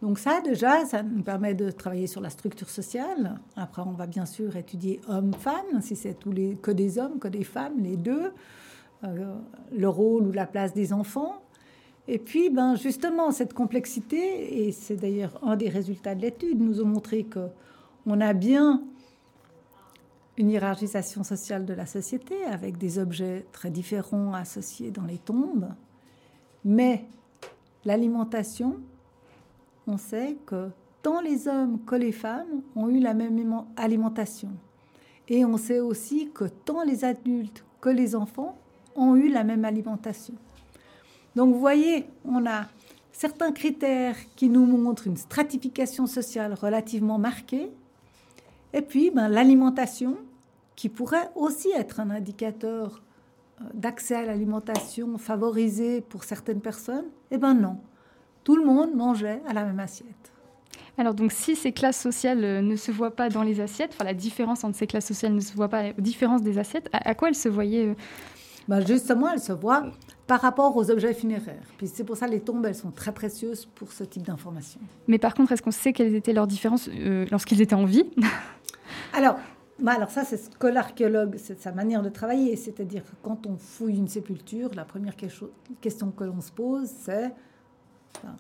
[0.03, 3.41] Donc ça, déjà, ça nous permet de travailler sur la structure sociale.
[3.57, 6.17] Après, on va bien sûr étudier homme-femme, si c'est
[6.61, 8.33] que des hommes, que des femmes, les deux.
[9.03, 9.35] Euh,
[9.73, 11.43] le rôle ou la place des enfants.
[12.07, 16.81] Et puis, ben, justement, cette complexité, et c'est d'ailleurs un des résultats de l'étude, nous
[16.81, 17.49] ont montré que
[18.07, 18.83] on a bien
[20.37, 25.69] une hiérarchisation sociale de la société avec des objets très différents associés dans les tombes,
[26.65, 27.05] mais
[27.85, 28.81] l'alimentation,
[29.87, 30.71] on sait que
[31.03, 34.51] tant les hommes que les femmes ont eu la même alimentation.
[35.29, 38.57] Et on sait aussi que tant les adultes que les enfants
[38.97, 40.35] ont eu la même alimentation.
[41.37, 42.67] Donc vous voyez, on a
[43.13, 47.71] certains critères qui nous montrent une stratification sociale relativement marquée,
[48.73, 50.17] et puis ben, l'alimentation
[50.77, 53.03] qui pourrait aussi être un indicateur
[53.73, 57.79] d'accès à l'alimentation favorisée pour certaines personnes Eh bien non.
[58.43, 60.33] Tout le monde mangeait à la même assiette.
[60.99, 64.05] Alors donc si ces classes sociales euh, ne se voient pas dans les assiettes, enfin
[64.05, 67.29] la différence entre ces classes sociales ne se voit pas, différence des assiettes, à, quoi
[67.29, 67.95] elles se voyaient euh
[68.69, 69.85] ben Justement, elles se voient
[70.27, 71.67] par rapport aux objets funéraires.
[71.77, 74.81] Puis c'est pour ça que les tombes, elles sont très précieuses pour ce type d'information.
[75.07, 78.05] Mais par contre, est-ce qu'on sait quelles étaient leurs différences euh, lorsqu'ils étaient en vie?
[79.13, 79.37] Alors,
[79.79, 82.55] bah alors ça, c'est ce que l'archéologue, c'est sa manière de travailler.
[82.55, 87.33] C'est-à-dire que quand on fouille une sépulture, la première question que l'on se pose, c'est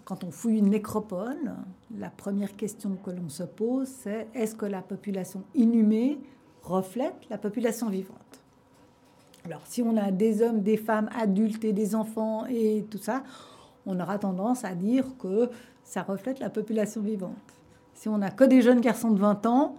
[0.05, 1.53] quand on fouille une nécropole,
[1.97, 6.19] la première question que l'on se pose, c'est est-ce que la population inhumée
[6.63, 8.17] reflète la population vivante?
[9.45, 13.23] Alors, si on a des hommes, des femmes adultes et des enfants et tout ça,
[13.85, 15.51] on aura tendance à dire que
[15.83, 17.37] ça reflète la population vivante.
[17.93, 19.75] Si on n'a que des jeunes garçons de 20 ans,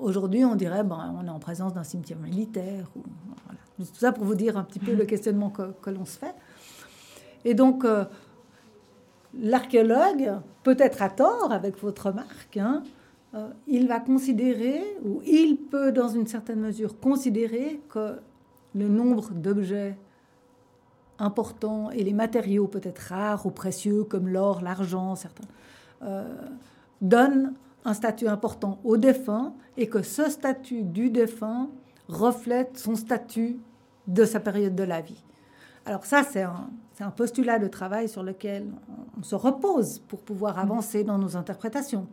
[0.00, 2.90] aujourd'hui, on dirait ben, on est en présence d'un cimetière militaire.
[2.96, 3.02] Ou,
[3.78, 6.34] Tout ça pour vous dire un petit peu le questionnement que, l'on se fait.
[7.44, 8.04] Et donc, euh,
[9.38, 10.32] l'archéologue,
[10.64, 12.82] peut-être à tort avec votre remarque, hein,
[13.34, 18.16] euh, il va considérer, ou il peut dans une certaine mesure considérer que
[18.74, 19.96] le nombre d'objets
[21.18, 25.48] importants et les matériaux peut-être rares ou précieux comme l'or, l'argent, certains,
[26.02, 26.32] euh,
[27.00, 31.68] donnent un statut important au défunt et que ce statut du défunt
[32.08, 33.58] reflète son statut
[34.06, 35.22] de sa période de la vie.
[35.86, 36.70] Alors ça, c'est un,
[37.00, 38.66] un, postulat de travail sur lequel
[39.18, 42.06] on se repose pour pouvoir avancer dans nos interprétations.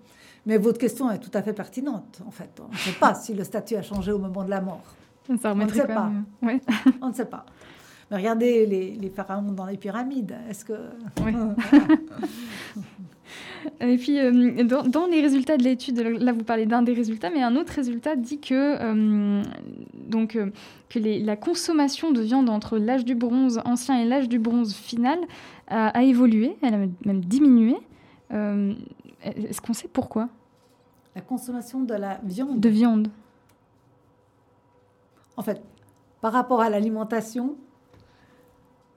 [0.45, 2.49] Mais votre question est tout à fait pertinente, en fait.
[2.60, 4.84] On ne sait pas si le statut a changé au moment de la mort.
[5.41, 6.12] Ça on ne sait pas.
[7.01, 7.45] on ne sait pas.
[8.10, 10.36] Mais regardez les, les pharaons dans les pyramides.
[10.49, 10.73] Est-ce que...
[13.80, 17.41] Et puis, euh, dans, les résultats de l'étude, là vous parlez d'un des résultats, mais
[17.41, 19.41] un autre résultat dit que, euh,
[20.08, 20.47] donc, euh,
[20.89, 25.19] que la consommation de viande entre l'âge du bronze ancien et l'âge du bronze final
[25.67, 27.75] a, évolué, elle a même diminué.
[29.24, 30.30] Est-ce qu'on sait pourquoi
[31.16, 33.08] La consommation de la viande De viande.
[35.38, 35.62] En fait,
[36.22, 37.56] par rapport à l'alimentation,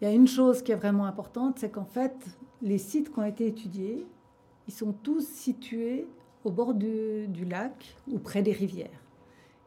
[0.01, 2.15] il y a une chose qui est vraiment importante, c'est qu'en fait,
[2.63, 4.07] les sites qui ont été étudiés,
[4.67, 6.07] ils sont tous situés
[6.45, 9.01] au bord du, lac ou près des rivières.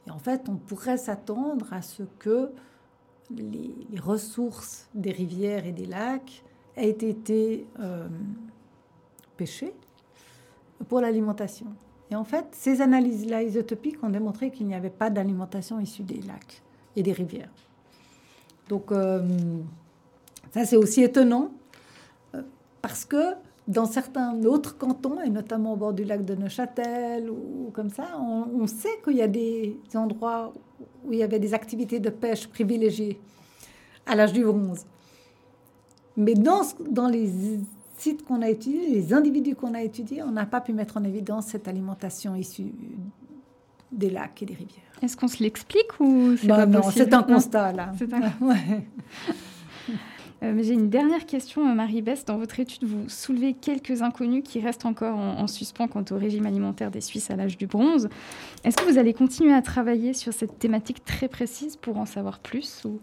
[0.05, 2.51] Et en fait, on pourrait s'attendre à ce que
[3.31, 6.43] les, ressources des rivières et des lacs
[6.75, 8.07] aient été euh,
[9.35, 9.73] pêchées
[10.87, 11.67] pour l'alimentation.
[12.09, 16.21] Et en fait, ces analyses-là isotopiques ont démontré qu'il n'y avait pas d'alimentation issue des
[16.21, 16.61] lacs
[16.95, 17.49] et des rivières.
[18.69, 19.21] Donc, euh,
[20.53, 21.51] ça, c'est aussi étonnant
[22.35, 22.41] euh,
[22.81, 23.35] parce que
[23.67, 28.05] dans certains autres cantons, et notamment au bord du lac de Neuchâtel ou comme ça,
[28.17, 30.53] on, sait qu'il y a des endroits
[31.05, 33.19] où il y avait des activités de pêche privilégiées
[34.05, 34.85] à l'âge du bronze.
[36.15, 37.59] Mais dans, dans les
[37.97, 41.03] sites qu'on a étudiés, les individus qu'on a étudiés, on n'a pas pu mettre en
[41.03, 42.71] évidence cette alimentation issue
[43.91, 44.83] des lacs et des rivières.
[45.01, 47.91] Est-ce qu'on se l'explique ou c'est bah Non, c'est un constat là.
[47.97, 48.31] C'est un...
[48.41, 48.87] ouais.
[50.43, 52.25] Euh, j'ai une dernière question, euh, Marie-Bess.
[52.25, 56.45] Dans votre étude, vous soulevez quelques inconnus qui restent encore en, suspens quant au régime
[56.45, 58.07] alimentaire des Suisses à l'âge du bronze.
[58.63, 62.39] Est-ce que vous allez continuer à travailler sur cette thématique très précise pour en savoir
[62.39, 62.99] plus ou...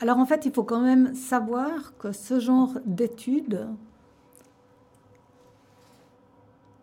[0.00, 3.66] Alors en fait, il faut quand même savoir que ce genre d'études,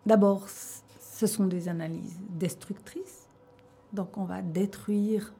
[0.04, 3.28] d'abord, ce sont des analyses destructrices.
[3.92, 5.32] Donc on va détruire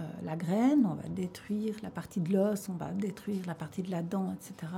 [0.00, 3.82] euh, la graine, on va détruire la partie de l'os, on va détruire la partie
[3.82, 4.72] de la dent, etc.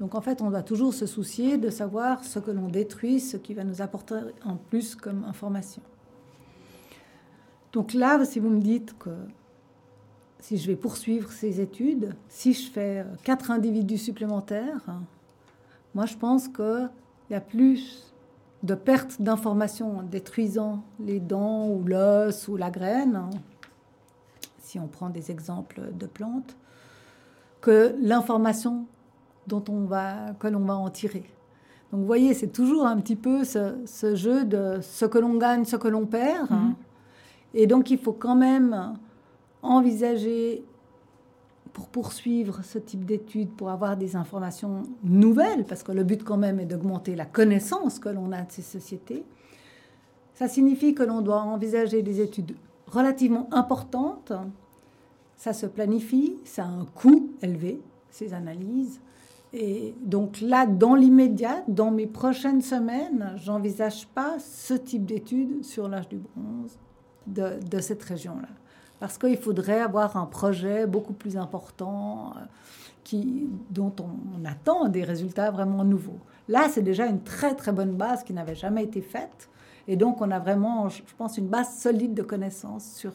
[0.00, 3.36] Donc en fait, on doit toujours se soucier de savoir ce que l'on détruit, ce
[3.36, 5.82] qui va nous apporter en plus comme information.
[7.72, 9.10] Donc là, si vous me dites que
[10.40, 14.84] si je vais poursuivre ces études, si je fais quatre individus supplémentaires,
[15.94, 16.90] moi je pense qu'il
[17.30, 18.14] y a plus
[18.62, 23.30] de pertes d'informations en détruisant les dents ou l'os ou la graine
[24.66, 26.56] si on prend des exemples de plantes,
[27.60, 28.86] que l'information
[29.46, 31.24] dont on va, que l'on va en tirer.
[31.90, 35.64] Donc vous voyez, c'est toujours un petit peu ce, jeu de ce que l'on gagne,
[35.64, 36.50] ce que l'on perd.
[36.50, 36.74] Mhm.
[37.54, 38.94] Et donc il faut quand même
[39.66, 40.64] envisager
[41.72, 46.38] pour poursuivre ce type d'études, pour avoir des informations nouvelles, parce que le but quand
[46.38, 49.24] même est d'augmenter la connaissance que l'on a de ces sociétés,
[50.32, 54.32] ça signifie que l'on doit envisager des études relativement importante.
[55.36, 59.00] Ça se planifie, ça a un coût élevé, ces analyses.
[59.52, 65.88] Et donc là, dans l'immédiat, dans mes prochaines semaines, j'envisage pas ce type d'études sur
[65.88, 66.78] l'âge du bronze
[67.26, 68.48] de cette région-là.
[69.00, 72.34] Parce qu'il faudrait avoir un projet beaucoup plus important
[73.04, 76.18] qui, dont on, attend des résultats vraiment nouveaux.
[76.48, 79.48] Là, c'est déjà une très très bonne base qui n'avait jamais été faite.
[79.88, 83.12] Et donc, on a vraiment, je pense, une base solide de connaissances sur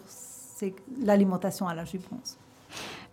[1.04, 2.38] l'alimentation à l'âge du.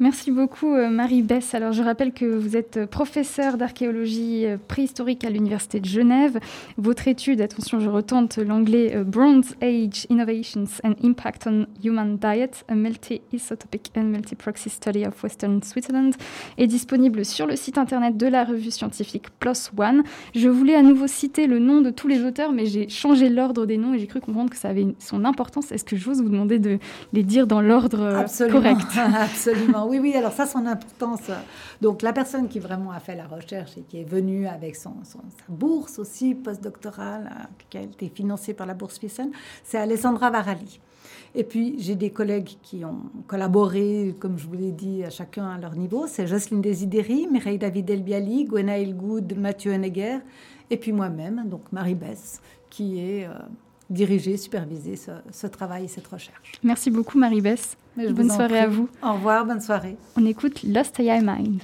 [0.01, 1.57] Merci beaucoup euh, Marie Bess.
[1.57, 6.39] Alors je rappelle que vous êtes professeure d'archéologie euh, préhistorique à l'Université de Genève.
[6.77, 12.65] Votre étude, attention je retente l'anglais, euh, Bronze Age Innovations and Impact on Human Diet,
[12.69, 16.15] a multi-isotopic and multi-proxy study of Western Switzerland,
[16.59, 20.05] est disponible sur le site internet de la revue scientifique PLOS ONE.
[20.33, 23.67] Je voulais à nouveau citer le nom de tous les auteurs, mais j'ai changé l'ordre
[23.67, 25.73] des noms et j'ai cru comprendre que ça avait son importance.
[25.73, 26.79] Est-ce que j'ose vous demander de
[27.13, 28.87] les dire dans l'ordre correct?
[28.97, 31.31] Absolument oui, oui, alors ça, son importance.
[31.81, 34.95] Donc, la personne qui vraiment a fait la recherche et qui est venue avec son,
[35.05, 39.31] sa bourse aussi postdoctorale, euh, qui a été financée par la bourse Thyssen,
[39.65, 40.81] c'est Alessandra Varali.
[41.35, 45.49] Et puis, j'ai des collègues qui ont collaboré, comme je vous l'ai dit, à chacun
[45.49, 46.07] à leur niveau.
[46.07, 50.19] C'est Jocelyne Desideri, Mireille David Elbiali, Gwenaël Good, Mathieu Henneguer,
[50.71, 53.33] et puis moi-même, donc Marie Bess, qui est euh,
[53.91, 56.53] diriger, superviser ce, travail et cette recherche.
[56.63, 57.19] Merci beaucoup
[58.07, 58.89] Bonne soirée à vous.
[59.03, 59.97] Au revoir, bonne soirée.
[60.17, 61.61] On écoute Lost AI Mind.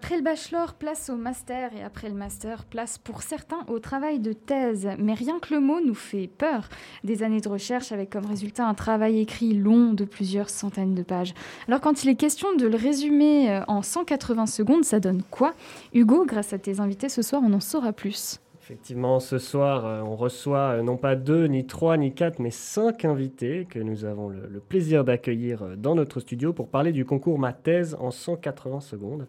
[0.00, 4.20] Après le bachelor, place au master et après le master, place pour certains au travail
[4.20, 4.88] de thèse.
[4.96, 6.68] Mais rien que le mot nous fait peur.
[7.02, 11.02] Des années de recherche avec comme résultat un travail écrit long de plusieurs centaines de
[11.02, 11.34] pages.
[11.66, 15.52] Alors quand il est question de le résumer euh, en 180 secondes, ça donne quoi?
[15.92, 18.38] Hugo, grâce à tes invités ce soir, on en saura plus.
[18.62, 22.52] Effectivement, ce soir, euh, on reçoit euh, non pas deux, ni trois, ni quatre, mais
[22.52, 27.04] cinq invités que nous avons le, le plaisir d'accueillir dans notre studio pour parler du
[27.04, 29.26] concours Ma thèse en 180 secondes.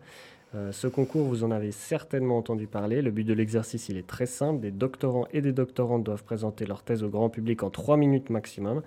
[0.55, 3.01] Euh, ce concours, vous en avez certainement entendu parler.
[3.01, 4.59] Le but de l'exercice, il est très simple.
[4.61, 8.29] Des doctorants et des doctorantes doivent présenter leur thèse au grand public en trois minutes
[8.29, 8.81] maximum.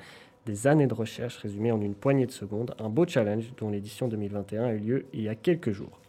[0.44, 2.74] Des années de recherche résumées en une poignée de secondes.
[2.80, 6.00] Un beau challenge dont l'édition 2021 a eu lieu il y a quelques jours.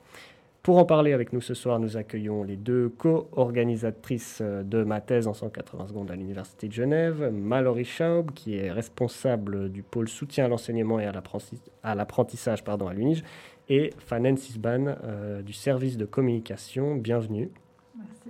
[0.64, 5.02] Pour en parler avec nous ce soir, nous accueillons les deux co-organisatrices euh, de ma
[5.02, 10.08] thèse en 180 secondes à l'Université de Genève, Mallory Schaub, qui est responsable du pôle
[10.08, 13.26] soutien à l'enseignement et à l'apprentissage à l'UNIGE,
[13.70, 16.96] et Fanen Sisban euh, du service de communication.
[16.96, 17.50] Bienvenue.
[17.98, 18.30] Merci.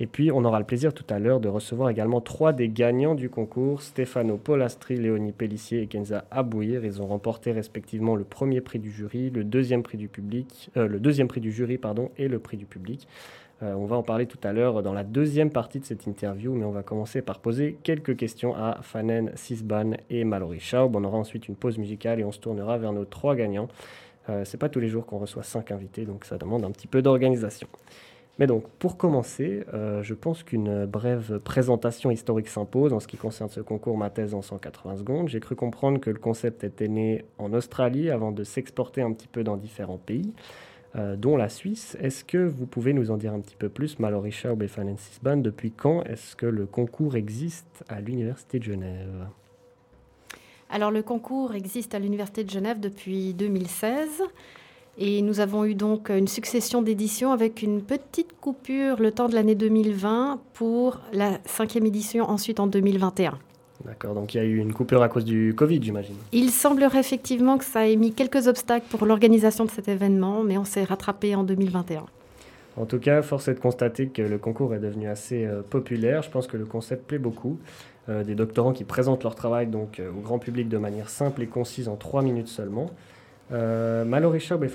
[0.00, 3.16] Et puis, on aura le plaisir tout à l'heure de recevoir également trois des gagnants
[3.16, 6.84] du concours, Stefano Polastri, Léonie Pellissier et Kenza Abouir.
[6.84, 10.86] Ils ont remporté respectivement le premier prix du jury, le deuxième prix du public, euh,
[10.86, 13.08] le deuxième prix du jury, pardon, et le prix du public.
[13.64, 16.54] Euh, on va en parler tout à l'heure dans la deuxième partie de cette interview,
[16.54, 20.94] mais on va commencer par poser quelques questions à Fanen Sisban et Mallory Schaub.
[20.94, 23.68] On aura ensuite une pause musicale et on se tournera vers nos trois gagnants.
[24.28, 26.86] Euh, c'est pas tous les jours qu'on reçoit cinq invités, donc ça demande un petit
[26.86, 27.68] peu d'organisation.
[28.38, 33.16] Mais donc, pour commencer, euh, je pense qu'une brève présentation historique s'impose en ce qui
[33.16, 35.28] concerne ce concours Ma thèse en 180 secondes.
[35.28, 39.26] J'ai cru comprendre que le concept était né en Australie avant de s'exporter un petit
[39.26, 40.32] peu dans différents pays,
[40.94, 41.96] euh, dont la Suisse.
[42.00, 45.38] Est-ce que vous pouvez nous en dire un petit peu plus, Mallory Schaub et Sisban
[45.38, 49.26] Depuis quand est-ce que le concours existe à l'Université de Genève?
[50.70, 54.22] Alors le concours existe à l'Université de Genève depuis 2016
[54.98, 59.34] et nous avons eu donc une succession d'éditions avec une petite coupure le temps de
[59.34, 63.38] l'année 2020 pour la cinquième édition ensuite en 2021.
[63.84, 66.16] D'accord, donc il y a eu une coupure à cause du Covid, j'imagine.
[66.32, 70.58] Il semblerait effectivement que ça ait mis quelques obstacles pour l'organisation de cet événement, mais
[70.58, 72.04] on s'est rattrapé en 2021.
[72.76, 76.22] En tout cas, force est de constater que le concours est devenu assez euh, populaire.
[76.22, 77.58] Je pense que le concept plaît beaucoup.
[78.08, 81.42] Euh, des doctorants qui présentent leur travail donc, euh, au grand public de manière simple
[81.42, 82.86] et concise en trois minutes seulement.
[83.52, 84.70] Euh, Mallory Schaub et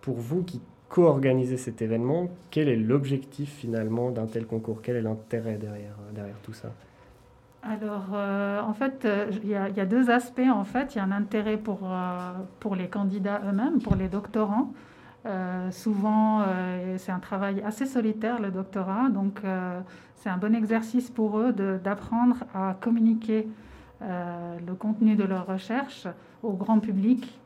[0.00, 4.82] pour vous qui co-organisez cet événement, quel est l'objectif finalement d'un tel concours?
[4.82, 6.68] Quel est l'intérêt derrière, derrière tout ça?
[7.62, 9.08] Alors, en fait,
[9.42, 10.48] il y, y, a deux aspects.
[10.48, 11.80] En fait, il y a un intérêt pour,
[12.60, 14.72] pour les candidats eux-mêmes, pour les doctorants.
[15.70, 16.44] Souvent,
[16.98, 19.08] c'est un travail assez solitaire, le doctorat.
[19.08, 19.40] Donc,
[20.14, 23.48] c'est un bon exercice pour eux d'apprendre à communiquer
[24.02, 26.06] euh, le contenu de leur recherche
[26.42, 27.40] au grand public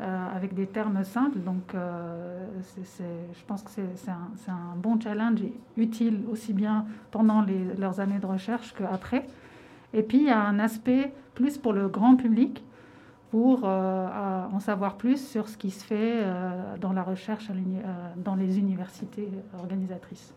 [0.00, 1.40] euh, avec des termes simples.
[1.40, 2.46] Donc, euh,
[2.86, 7.44] je pense que c'est un, bon challenge et utile aussi bien pendant
[7.76, 9.26] leurs années de recherche qu'après.
[9.92, 12.62] Et puis, il y a un aspect plus pour le grand public
[13.30, 16.24] pour en savoir plus sur ce qui se fait
[16.80, 17.50] dans la recherche
[18.16, 19.28] dans les universités
[19.58, 20.34] organisatrices.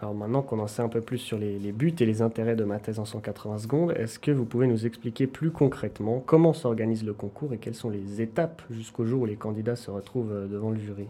[0.00, 2.64] Alors maintenant qu'on en sait un peu plus sur les, buts et les intérêts de
[2.64, 7.04] ma thèse en 180 secondes, est-ce que vous pouvez nous expliquer plus concrètement comment s'organise
[7.04, 10.46] le concours et quelles sont les étapes jusqu'au jour où les candidats se retrouvent euh,
[10.46, 11.06] devant le jury?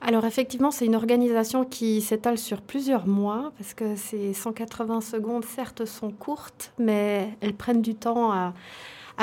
[0.00, 5.44] Alors effectivement, c'est une organisation qui s'étale sur plusieurs mois, parce que ces 180 secondes,
[5.44, 8.52] certes, sont courtes, mais elles prennent du temps à,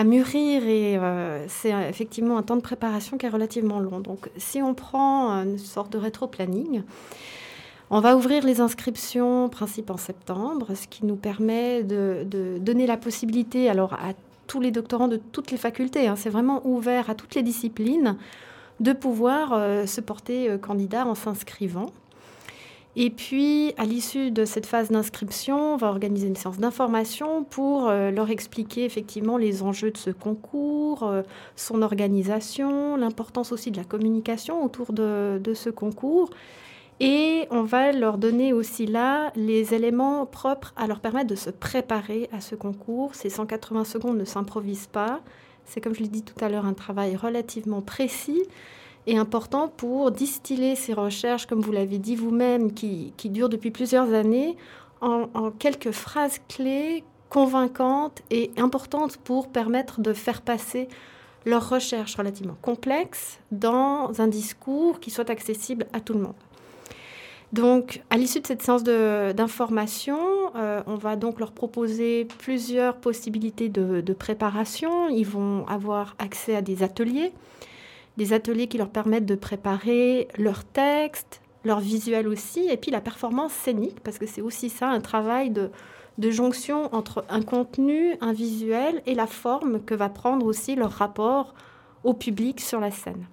[0.04, 4.00] mûrir et euh, c'est effectivement un temps de préparation qui est relativement long.
[4.00, 6.84] Donc si on prend une sorte de rétro-planning,
[7.90, 12.26] on va ouvrir les inscriptions principe en septembre, ce qui nous permet de,
[12.60, 14.14] donner la possibilité alors à
[14.48, 18.18] tous les doctorants de toutes les facultés, hein, c'est vraiment ouvert à toutes les disciplines,
[18.80, 21.92] de pouvoir euh, se porter euh, candidat en s'inscrivant.
[22.96, 27.90] Et puis, à l'issue de cette phase d'inscription, on va organiser une séance d'information pour
[27.90, 31.10] euh, leur expliquer effectivement les enjeux de ce concours,
[31.56, 36.32] son organisation, l'importance aussi de la communication autour de ce concours,
[37.04, 41.50] et on va leur donner aussi là les éléments propres à leur permettre de se
[41.50, 43.16] préparer à ce concours.
[43.16, 45.20] Ces 180 secondes ne s'improvisent pas.
[45.66, 48.44] C'est comme je l'ai dit tout à l'heure un travail relativement précis
[49.08, 54.14] et important pour distiller ces recherches, comme vous l'avez dit vous-même, qui, durent depuis plusieurs
[54.14, 54.58] années,
[55.02, 60.88] en, en, quelques phrases clés convaincantes et importantes pour permettre de faire passer
[61.46, 66.36] leurs recherches relativement complexes dans un discours qui soit accessible à tout le monde.
[67.54, 70.18] Donc, à l'issue de cette séance d'information,
[70.56, 75.10] euh, on va donc leur proposer plusieurs possibilités de, préparation.
[75.10, 77.34] Ils vont avoir accès à des ateliers,
[78.18, 83.02] des ateliers qui leur permettent de préparer leur texte, leur visuel aussi, et puis la
[83.02, 85.70] performance scénique, parce que c'est aussi ça, un travail de,
[86.18, 90.92] de jonction entre un contenu, un visuel et la forme que va prendre aussi leur
[90.92, 91.54] rapport
[92.04, 93.28] au public sur la scène.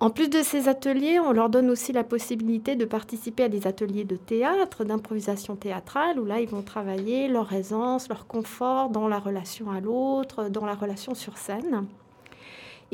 [0.00, 3.68] En plus de ces ateliers, on leur donne aussi la possibilité de participer à des
[3.68, 9.06] ateliers de théâtre, d'improvisation théâtrale, où là, ils vont travailler leur aisance, leur confort dans
[9.06, 11.86] la relation à l'autre, dans la relation sur scène.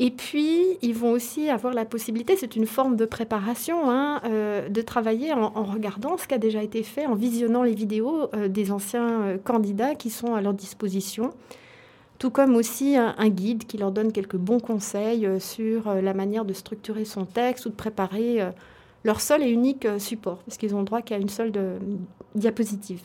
[0.01, 4.69] Et puis, ils vont aussi avoir la possibilité, c'est une forme de préparation, hein, euh,
[4.69, 8.47] de travailler en, regardant ce qui a déjà été fait, en visionnant les vidéos euh,
[8.47, 11.33] des anciens euh, candidats qui sont à leur disposition
[12.17, 16.51] tout comme aussi un, guide qui leur donne quelques bons conseils sur la manière de
[16.51, 18.45] structurer son texte ou de préparer
[19.05, 21.53] leur seul et unique support, parce qu'ils ont le droit qu'à une seule
[22.35, 22.99] diapositive.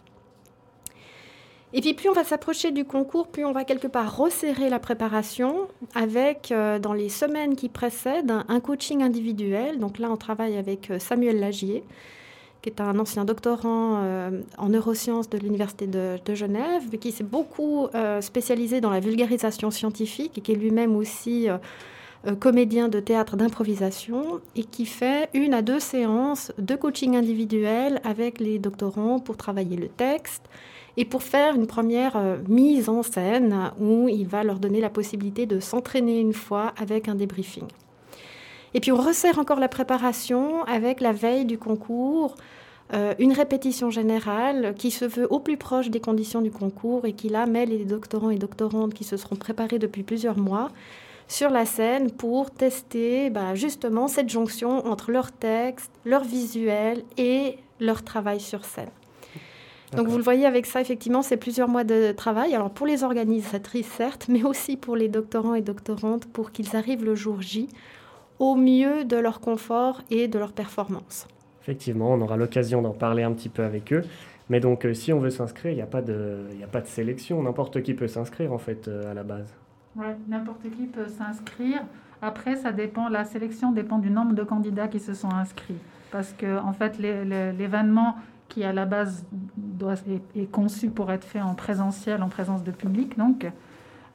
[1.76, 4.78] Et puis plus on va s'approcher du concours, plus on va quelque part resserrer la
[4.78, 5.66] préparation
[5.96, 9.80] avec, dans les semaines qui précèdent, un coaching individuel.
[9.80, 11.82] Donc là, on travaille avec Samuel Lagier,
[12.64, 17.22] qui est un ancien doctorant euh, en neurosciences de l'Université de, Genève, mais qui s'est
[17.22, 23.00] beaucoup euh, spécialisé dans la vulgarisation scientifique et qui est lui-même aussi euh, comédien de
[23.00, 29.18] théâtre d'improvisation et qui fait une à deux séances de coaching individuel avec les doctorants
[29.18, 30.44] pour travailler le texte
[30.96, 32.16] et pour faire une première
[32.48, 37.08] mise en scène où il va leur donner la possibilité de s'entraîner une fois avec
[37.08, 37.66] un débriefing.
[38.74, 42.34] Et puis on resserre encore la préparation avec la veille du concours,
[42.92, 47.12] euh, une répétition générale qui se veut au plus proche des conditions du concours et
[47.12, 50.70] qui là met les doctorants et doctorantes qui se seront préparés depuis plusieurs mois
[51.28, 57.56] sur la scène pour tester bah, justement cette jonction entre leur texte, leur visuel et
[57.80, 58.90] leur travail sur scène.
[59.96, 62.54] Donc vous le voyez avec ça, effectivement, c'est plusieurs mois de travail.
[62.54, 67.04] Alors pour les organisatrices, certes, mais aussi pour les doctorants et doctorantes pour qu'ils arrivent
[67.04, 67.68] le jour J
[68.38, 71.28] au mieux de leur confort et de leur performance.
[71.62, 74.02] Effectivement, on aura l'occasion d'en parler un petit peu avec eux.
[74.50, 76.86] Mais donc, euh, si on veut s'inscrire, il n'y a, pas de, a pas de
[76.86, 77.42] sélection.
[77.42, 79.54] N'importe qui peut s'inscrire, en fait, euh, à la base.
[79.96, 81.82] Oui, n'importe qui peut s'inscrire.
[82.20, 85.78] Après, ça dépend, la sélection dépend du nombre de candidats qui se sont inscrits.
[86.10, 88.16] Parce que, en fait, l'événement
[88.48, 89.24] qui, à la base,
[89.56, 89.94] doit,
[90.36, 93.50] est, conçu pour être fait en présentiel, en présence de public, donc,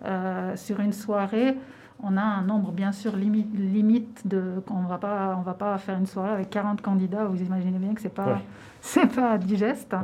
[0.05, 1.57] euh, sur une soirée,
[2.01, 5.77] on a un nombre bien sûr limite, limite de on va pas on va pas
[5.77, 7.25] faire une soirée avec 40 candidats.
[7.25, 8.39] Vous imaginez bien que c'est pas
[8.81, 9.95] c'est pas digeste.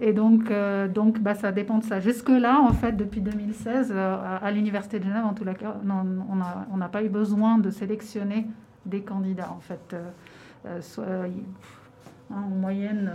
[0.00, 2.00] Et donc euh, donc bah, ça dépend de ça.
[2.00, 6.36] Jusque là en fait depuis 2016 euh, à, l'université de Genève en tout cas on
[6.36, 8.48] n'a on pas eu besoin de sélectionner
[8.84, 9.94] des candidats en fait
[10.64, 11.28] euh,
[12.34, 13.12] en moyenne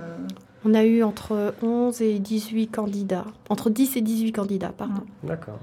[0.66, 5.60] on a eu entre 11 et 18 candidats entre 10 et 18 candidats pardon d'accord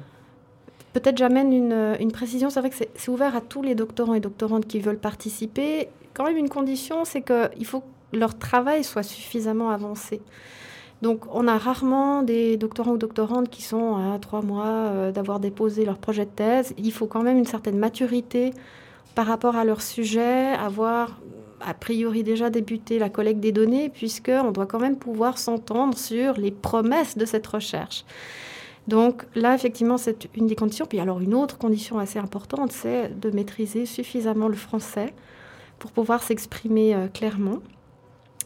[0.94, 4.64] Peut-être j'amène une, précision, c'est vrai que c'est ouvert à tous les doctorants et doctorantes
[4.64, 5.88] qui veulent participer.
[6.14, 10.22] Quand même une condition, c'est qu'il faut que leur travail soit suffisamment avancé.
[11.02, 15.40] Donc on a rarement des doctorants ou doctorantes qui sont à trois mois euh, d'avoir
[15.40, 16.74] déposé leur projet de thèse.
[16.78, 18.54] Il faut quand même une certaine maturité
[19.16, 21.20] par rapport à leur sujet, avoir
[21.64, 26.34] a priori déjà débuté la collecte des données, puisqu'on doit quand même pouvoir s'entendre sur
[26.34, 28.04] les promesses de cette recherche.
[28.86, 30.86] Donc là, effectivement, c'est une des conditions.
[30.86, 35.14] Puis alors, une autre condition assez importante, c'est de maîtriser suffisamment le français
[35.78, 37.60] pour pouvoir s'exprimer euh, clairement.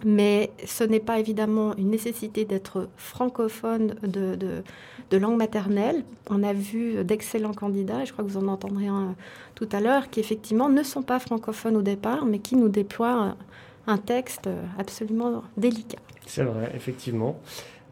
[0.04, 6.04] Mais ce n'est pas évidemment une nécessité d'être francophone de, de, langue maternelle.
[6.30, 9.16] On a vu d'excellents candidats, et je crois que vous en entendrez un
[9.58, 13.34] tout à l'heure, qui effectivement ne sont pas francophones au départ, mais qui nous déploient
[13.88, 14.48] un texte
[14.78, 15.98] absolument délicat.
[16.26, 17.40] C'est vrai, effectivement.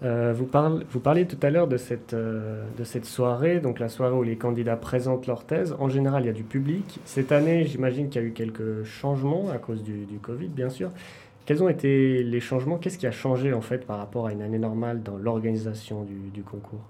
[0.02, 4.14] Euh, vous, parlez, tout à l'heure de cette, euh, de cette soirée, donc la soirée
[4.14, 5.74] où les candidats présentent leur thèse.
[5.78, 7.00] En général, il y a du public.
[7.04, 10.90] Cette année, j'imagine qu'il y a eu quelques changements à cause du, Covid, bien sûr.
[11.46, 12.76] Quels ont été les changements?
[12.76, 16.42] Qu'est-ce qui a changé en fait par rapport à une année normale dans l'organisation du,
[16.42, 16.84] concours?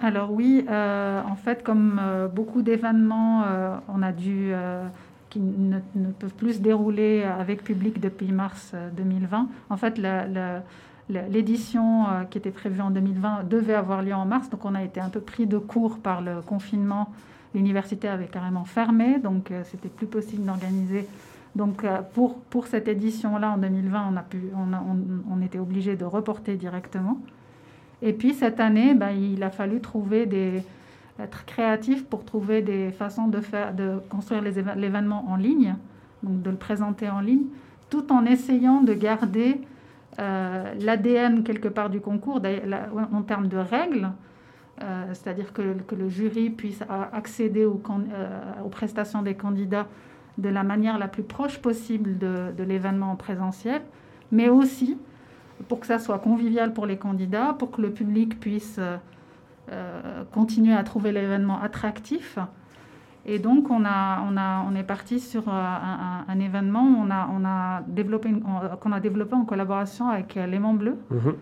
[0.00, 2.00] Alors oui, euh, en fait, comme
[2.34, 3.44] beaucoup d'événements,
[3.88, 4.52] on a dû
[5.30, 5.78] qui ne,
[6.18, 9.48] peuvent plus se dérouler avec public depuis mars 2020.
[9.70, 9.98] En fait,
[11.08, 14.82] L'édition euh, qui était prévue en 2020 devait avoir lieu en mars, donc on a
[14.82, 17.12] été un peu pris de court par le confinement.
[17.54, 21.06] L'université avait carrément fermé, donc euh, c'était plus possible d'organiser.
[21.54, 24.44] Donc euh, pour, pour cette édition-là, en 2020, on, a pu,
[25.30, 27.18] on, était obligé de reporter directement.
[28.02, 30.62] Et puis cette année, ben, il a fallu trouver des,
[31.18, 35.76] être créatif pour trouver des façons de, faire, de construire l'événement en ligne,
[36.22, 37.44] donc de le présenter en ligne,
[37.90, 39.60] tout en essayant de garder
[40.18, 42.40] euh, l'ADN quelque part du concours
[43.12, 44.10] en termes de règles,
[44.82, 46.82] euh, c'est-à-dire que, le jury puisse
[47.12, 49.86] accéder aux, euh, aux, prestations des candidats
[50.38, 53.82] de la manière la plus proche possible de, l'événement présentiel,
[54.30, 54.98] mais aussi
[55.68, 58.80] pour que ça soit convivial pour les candidats, pour que le public puisse
[60.32, 62.38] continuer à trouver l'événement attractif
[63.24, 65.52] et donc, on, a, on, a, on est parti sur euh,
[66.28, 68.32] un, événement on a, on a développé
[68.80, 70.96] qu'on a développé en collaboration avec euh, L'aimant bleu.
[71.10, 71.34] Mhm.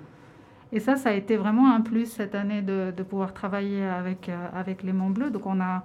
[0.72, 4.28] Et ça, ça a été vraiment un plus cette année de, de pouvoir travailler avec,
[4.28, 5.30] euh, avec L'aimant bleu.
[5.30, 5.84] Donc, on a,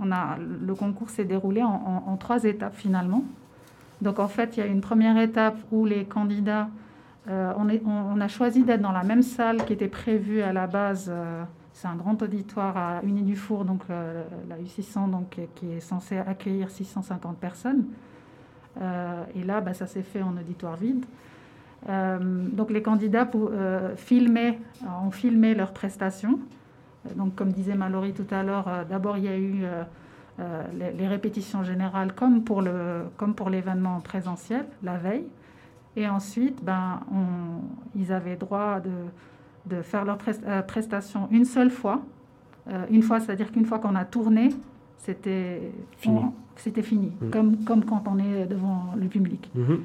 [0.00, 3.22] on a, le concours s'est déroulé en, en, trois étapes finalement.
[4.02, 6.68] Donc, en fait, il y a une première étape où les candidats,
[7.28, 10.66] on, est, on, a choisi d'être dans la même salle qui était prévue à la
[10.66, 11.10] base.
[11.76, 16.70] C'est un grand auditoire à Unis-du-Four, donc euh, la U600, donc, qui est censé accueillir
[16.70, 17.84] 650 personnes.
[18.80, 21.04] Euh, et là, bah, ça s'est fait en auditoire vide.
[21.90, 22.18] Euh,
[22.48, 23.50] donc les candidats pour,
[23.96, 24.58] filmer,
[25.04, 26.40] ont filmé leurs prestations.
[27.14, 29.66] Donc comme disait Mallory tout à l'heure, d'abord il y a eu
[30.72, 35.26] les, répétitions générales comme pour, le, comme pour l'événement présentiel, la veille.
[35.96, 38.90] Et ensuite, ben, on, ils avaient droit de
[39.66, 42.02] de faire leur euh, prestation une seule fois.
[42.68, 44.50] Euh, une fois, c'est-à-dire qu'une fois qu'on a tourné,
[44.98, 46.20] c'était fini,
[46.56, 47.30] c'était fini mm.
[47.30, 49.50] comme, comme quand on est devant le public.
[49.56, 49.78] Mm-hmm.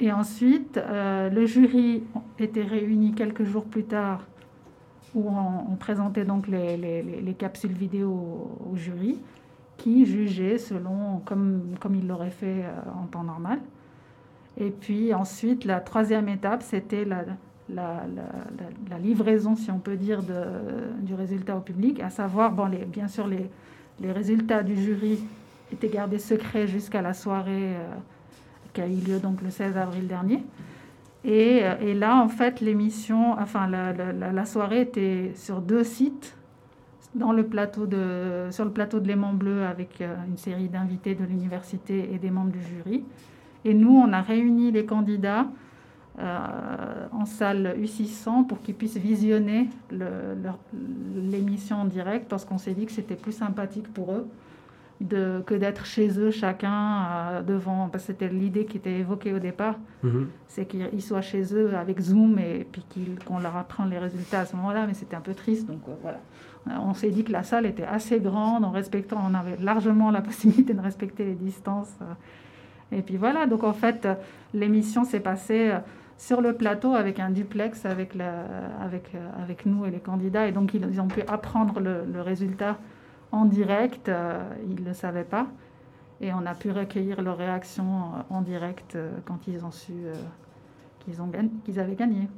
[0.00, 2.04] Et ensuite, euh, le jury
[2.38, 4.24] était réuni quelques jours plus tard
[5.14, 9.18] où on, présentait donc les, les, les, capsules vidéo au, jury
[9.76, 12.64] qui jugeait selon comme, comme il l'aurait fait
[12.96, 13.58] en temps normal.
[14.60, 17.24] Et puis ensuite, la troisième étape, c'était la,
[18.98, 20.22] livraison, si on peut dire,
[21.00, 23.48] du résultat au public, à savoir, bon, les, bien sûr, les,
[24.12, 25.18] résultats du jury
[25.72, 27.94] étaient gardés secrets jusqu'à la soirée euh,
[28.72, 30.42] qui a eu lieu donc le 16 avril dernier.
[31.24, 36.36] Et, euh, et là, en fait, l'émission, enfin, la, soirée était sur deux sites,
[37.14, 41.14] dans le plateau de, sur le plateau de Léman Bleu avec euh, une série d'invités
[41.14, 43.04] de l'université et des membres du jury.
[43.64, 45.46] Et nous, on a réuni les candidats
[46.18, 49.68] euh, en salle U600 pour qu'ils puissent visionner
[51.30, 54.26] l'émission en direct parce qu'on s'est dit que c'était plus sympathique pour eux
[55.00, 59.32] de, que d'être chez eux chacun euh, devant, parce que c'était l'idée qui était évoquée
[59.32, 60.28] au départ, mhm.
[60.46, 62.84] c'est qu'ils soient chez eux avec Zoom et puis
[63.24, 65.92] qu'on leur apprend les résultats à ce moment-là, mais c'était un peu triste, donc euh,
[66.02, 66.20] voilà.
[66.66, 70.20] On s'est dit que la salle était assez grande, en respectant, on avait largement la
[70.20, 71.96] possibilité de respecter les distances.
[72.92, 74.08] Et puis voilà, donc en fait,
[74.52, 75.72] l'émission s'est passée
[76.20, 78.68] sur le plateau avec un duplex avec, euh,
[79.42, 80.46] avec nous et les candidats.
[80.46, 82.76] Et donc, ils, ont pu apprendre le, résultat
[83.32, 84.10] en direct.
[84.10, 84.38] Euh,
[84.68, 85.46] ils ne le savaient pas.
[86.20, 89.94] Et on a pu recueillir leurs réactions euh, en direct quand ils ont su
[91.00, 91.30] qu'ils, ont,
[91.64, 92.28] qu'ils avaient gagné.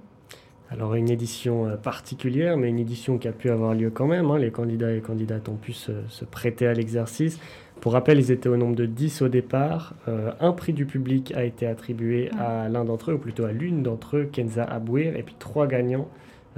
[0.70, 4.30] Alors une édition particulière, mais une édition qui a pu avoir lieu quand même.
[4.30, 4.38] Hein.
[4.38, 7.40] Les candidats et candidates ont pu se prêter à l'exercice.
[7.83, 9.95] Pour rappel, ils étaient au nombre de 10 au départ.
[10.07, 13.51] Euh, un prix du public a été attribué à l'un d'entre eux, ou plutôt à
[13.51, 16.09] l'une d'entre eux, Kenza Abouir, et puis trois gagnants,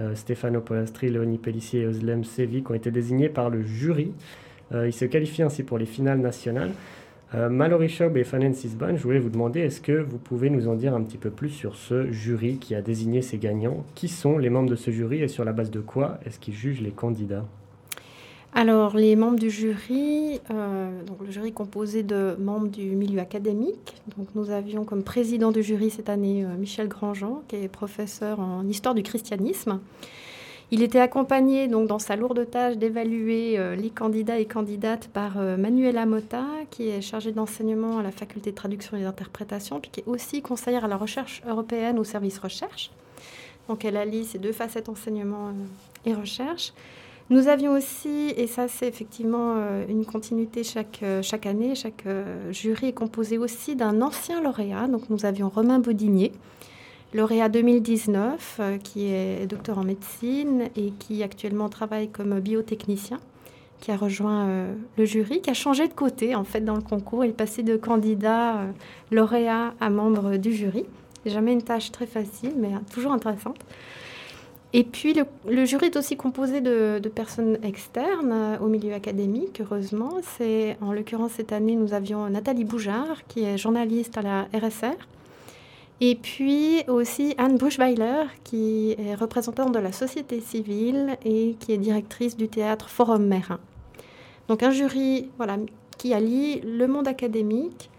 [0.01, 4.13] euh, Stefano Polastri, Léonie Pellissier et Oslem Sevi, qui ont été désignés par le jury.
[4.75, 6.73] Euh, ils se qualifient ainsi pour les finales nationales.
[7.51, 10.77] Mallory Schaub et Fanen Sisban, je voulais vous demander, est-ce que vous pouvez nous en
[10.77, 13.85] dire un petit peu plus sur ce jury qui a désigné ces gagnants?
[13.97, 16.55] Qui sont les membres de ce jury et sur la base de quoi est-ce qu'ils
[16.55, 17.45] jugent les candidats?
[18.57, 23.97] Alors, les membres du jury, euh, donc le jury composé de membres du milieu académique.
[24.17, 28.39] Donc, nous avions comme président du jury cette année euh, Michel Grandjean, qui est professeur
[28.39, 29.81] en histoire du christianisme.
[30.71, 35.37] Il était accompagné donc dans sa lourde tâche d'évaluer euh, les candidats et candidates par
[35.37, 40.01] Manuela Mota, qui est chargée d'enseignement à la faculté de traduction et d'interprétation, puis qui
[40.01, 42.93] est aussi conseillère à la recherche européenne au service recherche.
[43.69, 45.53] Donc, elle allie ces deux facettes enseignement
[46.07, 46.73] et recherche.
[47.31, 52.53] Nous avions aussi, et ça c'est effectivement euh, une continuité chaque, euh, année, chaque euh,
[52.53, 54.89] jury est composé aussi d'un ancien lauréat.
[54.89, 56.33] Donc nous avions Romain Baudinier,
[57.15, 63.19] lauréat 2019, qui est docteur en médecine et qui actuellement travaille comme biotechnicien,
[63.81, 64.67] qui a rejoint
[64.99, 67.25] le jury, qui a changé de côté en fait dans le concours.
[67.25, 68.67] Il passé de candidat
[69.11, 70.85] lauréat à membre du jury.
[71.25, 73.57] Jamais une tâche très facile, mais toujours intéressante.
[74.77, 75.15] Et puis,
[75.47, 80.15] le, jury est aussi composé de, personnes externes euh, au milieu académique, heureusement.
[80.37, 84.97] C'est, en l'occurrence, cette année, nous avions Nathalie Boujard, qui est journaliste à la RSR.
[86.01, 91.79] Et puis aussi Anne Buschweiler, qui est représentante de la société civile et qui est
[91.79, 93.61] directrice du théâtre Forum Mérin.
[94.49, 95.57] Donc un jury voilà,
[95.99, 97.91] qui allie le monde académique,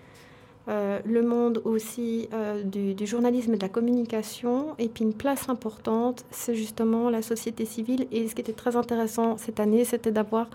[0.68, 4.76] euh, le monde aussi euh, du, journalisme et de la communication.
[4.80, 8.08] Et puis une place importante, c'est justement la société civile.
[8.12, 10.48] Et ce qui était très intéressant cette année, c'était d'avoir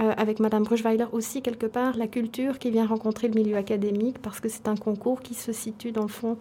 [0.00, 4.18] euh, avec Madame Bruchweiler aussi quelque part la culture qui vient rencontrer le milieu académique
[4.20, 6.36] parce que c'est un concours qui se situe dans le fond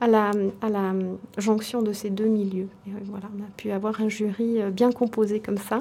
[0.00, 0.92] à la, à la
[1.38, 2.68] jonction de ces deux milieux.
[2.86, 5.80] Et voilà, on a pu avoir un jury bien composé comme ça.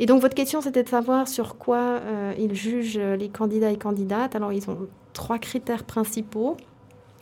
[0.00, 2.00] Et donc votre question, c'était de savoir sur quoi
[2.38, 4.34] ils jugent les candidats et candidates.
[4.34, 6.56] Alors ils ont trois critères principaux.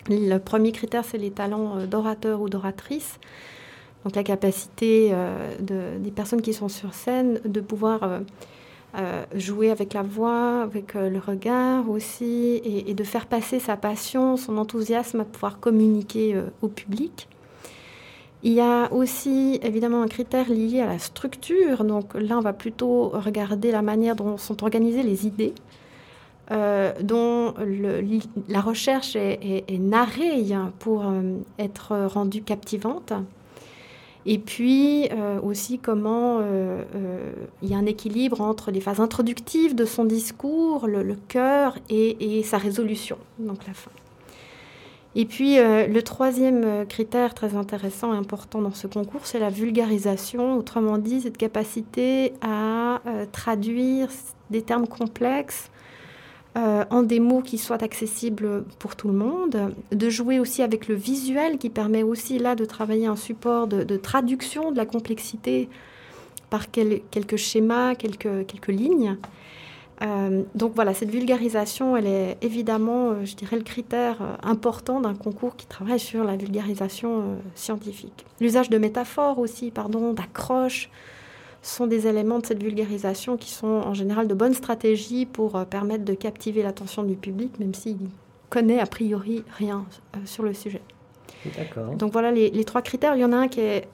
[0.08, 3.18] Le premier critère, c'est les talents euh, d'orateur ou d'oratrice.
[4.04, 8.20] Donc la capacité euh, des personnes qui sont sur scène de pouvoir
[8.96, 14.36] euh, jouer avec la voix, avec le regard aussi, et, de faire passer sa passion,
[14.36, 17.28] son enthousiasme à pouvoir communiquer au public.
[18.44, 21.84] Il y a aussi évidemment un critère lié à la structure.
[21.84, 25.54] Donc là, on va plutôt regarder la manière dont sont organisées les idées.
[26.50, 27.52] Euh, dont
[28.48, 33.12] la recherche est, narrée hein, pour euh, être rendue captivante.
[34.24, 36.40] Et puis euh, aussi comment
[37.62, 42.42] il y a un équilibre entre les phases introductives de son discours, le, cœur et,
[42.44, 43.90] sa résolution, donc la fin.
[45.20, 50.56] Et puis le troisième critère très intéressant et important dans ce concours, c'est la vulgarisation,
[50.56, 53.02] autrement dit cette capacité à
[53.32, 54.08] traduire
[54.50, 55.70] des termes complexes
[56.58, 60.88] euh, en des mots qui soient accessibles pour tout le monde, de jouer aussi avec
[60.88, 65.68] le visuel qui permet aussi là de travailler un support de, traduction de la complexité
[66.50, 69.18] par quelques schémas, quelques lignes.
[70.02, 75.14] Euh, donc voilà, cette vulgarisation, elle est évidemment, euh, je dirais, le critère important d'un
[75.14, 78.24] concours qui travaille sur la vulgarisation scientifique.
[78.40, 80.88] L'usage de métaphores aussi, pardon, d'accroches,
[81.62, 85.64] sont des éléments de cette vulgarisation qui sont en général de bonnes stratégies pour euh,
[85.64, 87.98] permettre de captiver l'attention du public, même s'il
[88.48, 89.84] connaît a priori rien
[90.16, 90.82] euh, sur le sujet.
[91.98, 93.14] Donc voilà les, trois critères.
[93.14, 93.86] Il y en a un qui est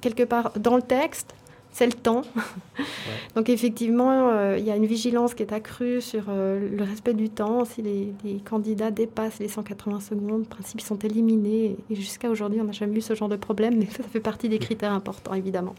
[0.00, 1.34] quelque part dans le texte,
[1.76, 2.22] c'est le temps.
[3.36, 7.28] Donc effectivement, euh, il y a une vigilance qui est accrue sur le respect du
[7.28, 7.64] temps.
[7.64, 8.14] Si les,
[8.44, 11.76] candidats dépassent les 180 secondes, en principe, ils sont éliminés.
[11.90, 14.48] Et jusqu'à aujourd'hui, on n'a jamais eu ce genre de problème, mais ça fait partie
[14.48, 15.74] des critères importants, évidemment.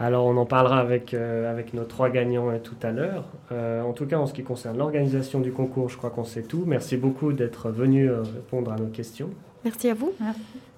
[0.00, 3.24] Alors on en parlera avec, euh, avec nos trois gagnants euh, tout à l'heure.
[3.50, 6.42] Euh, en tout cas, en ce qui concerne l'organisation du concours, je crois qu'on sait
[6.42, 6.62] tout.
[6.66, 9.30] Merci beaucoup d'être venu répondre à nos questions.
[9.68, 10.14] Merci à vous.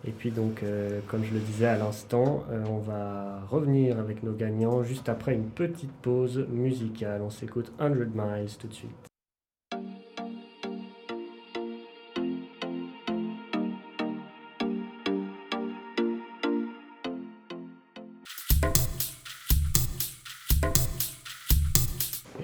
[0.05, 0.65] Et puis donc,
[1.07, 5.47] comme je le disais à l'instant, on va revenir avec nos gagnants juste après une
[5.47, 7.23] petite pause musicale.
[7.23, 9.10] On s'écoute 100 Miles tout de suite.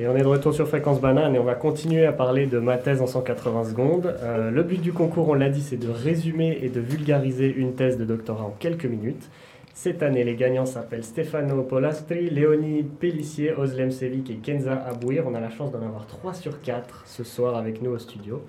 [0.08, 2.76] On est de retour sur Fréquence Banane et on va continuer à parler de ma
[2.76, 4.14] thèse en 180 secondes.
[4.22, 7.74] Euh, le but du concours, on l'a dit, c'est de résumer et de vulgariser une
[7.74, 9.28] thèse de doctorat en quelques minutes.
[9.74, 15.24] Cette année, les gagnants s'appellent Stefano Polastri, Léonie Pellissier, Oslem Sevic et Kenza Abouir.
[15.26, 18.42] On a la chance d'en avoir 3 sur 4 ce soir avec nous au studio.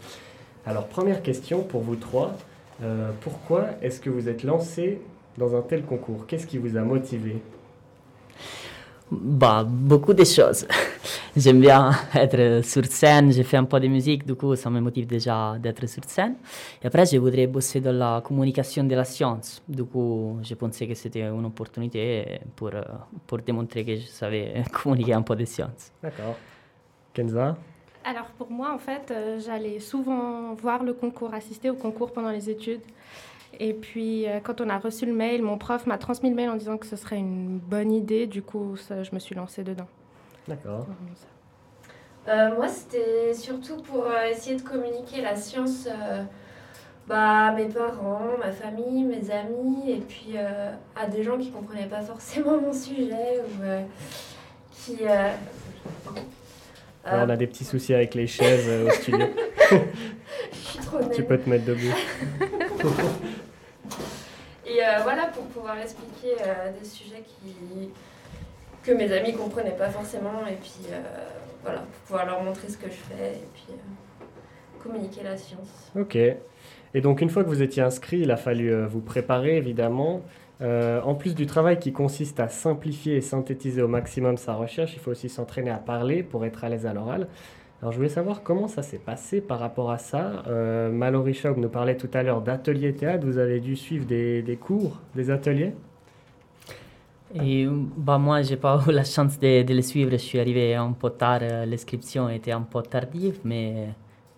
[0.66, 2.34] Alors, première question pour vous trois.
[2.84, 5.02] Euh, pourquoi est-ce que vous êtes lancé
[5.38, 6.28] dans un tel concours?
[6.28, 7.38] Qu'est-ce qui vous a motivé?
[9.10, 10.68] Bah, beaucoup de choses.
[11.36, 14.82] J'aime bien être sur scène, j'ai fait un peu de musique, du coup ça me
[14.82, 16.36] motive déjà d'être sur scène.
[16.84, 19.62] Et après, je voudrais bosser dans la communication de la science.
[19.68, 22.72] Du coup, je pensais que c'était une opportunité pour,
[23.26, 25.92] pour démontrer que je savais communiquer un peu de science.
[26.04, 26.36] D'accord.
[27.14, 27.56] Kenza?
[28.04, 32.32] Alors pour moi, en fait, euh, j'allais souvent voir le concours, assister au concours pendant
[32.32, 32.82] les études.
[33.60, 36.50] Et puis, euh, quand on a reçu le mail, mon prof m'a transmis le mail
[36.50, 38.28] en disant que ce serait une bonne idée.
[38.28, 39.88] Du coup, ça, je me suis lancée dedans.
[40.48, 40.86] D'accord.
[42.28, 46.24] Euh, moi, c'était surtout pour euh, essayer de communiquer la science euh,
[47.08, 51.48] bah, à mes parents, ma famille, mes amis, et puis euh, à des gens qui
[51.48, 53.82] ne comprenaient pas forcément mon sujet ou euh,
[54.74, 54.98] qui.
[55.08, 55.30] euh,
[57.06, 59.26] Alors, on a des petits soucis avec les chaises euh, au studio.
[60.52, 61.94] Je suis trop tu peux te mettre debout.
[64.78, 67.24] Et euh, voilà, pour pouvoir expliquer euh, des sujets
[68.84, 71.00] que mes amis ne comprenaient pas forcément, et puis euh,
[71.64, 73.74] voilà, pour pouvoir leur montrer ce que je fais, et puis
[74.80, 75.92] communiquer la science.
[76.00, 76.16] Ok.
[76.16, 80.22] Et donc, une fois que vous étiez inscrit, il a fallu vous préparer, évidemment.
[80.62, 85.00] En plus du travail qui consiste à simplifier et synthétiser au maximum sa recherche, il
[85.00, 87.28] faut aussi s'entraîner à parler pour être à l'aise à l'oral.
[87.82, 90.44] Alors, je voulais savoir comment ça s'est passé par rapport à ça.
[90.48, 93.26] Euh, Mallory nous parlait tout à l'heure d'ateliers théâtre.
[93.26, 95.74] Vous avez dû suivre des, des cours, des ateliers?
[97.98, 100.12] Bah, moi, j'ai pas eu la chance de, de le suivre.
[100.12, 101.40] Je suis arrivé un peu tard.
[101.42, 103.90] euh, L'inscription était un peu tardive, mais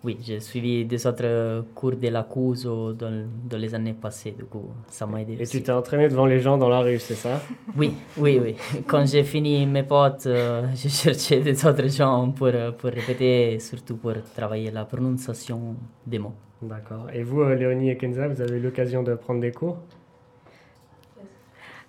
[0.03, 4.31] oui, j'ai suivi des autres cours de la CUSO dans, dans les années passées.
[4.31, 5.33] Du coup, ça m'a aidé.
[5.33, 5.57] Et aussi.
[5.57, 7.41] tu t'es entraîné devant les gens dans la rue, c'est ça?
[7.75, 8.55] Oui, oui, oui.
[8.87, 13.53] Quand j'ai fini mes potes, euh, j'ai cherché des autres gens pour, euh, pour répéter,
[13.53, 15.75] et surtout pour travailler la prononciation
[16.07, 16.35] des mots.
[16.61, 17.07] D'accord.
[17.13, 19.77] Et vous, euh, Léonie et Kenza, vous avez eu l'occasion de prendre des cours?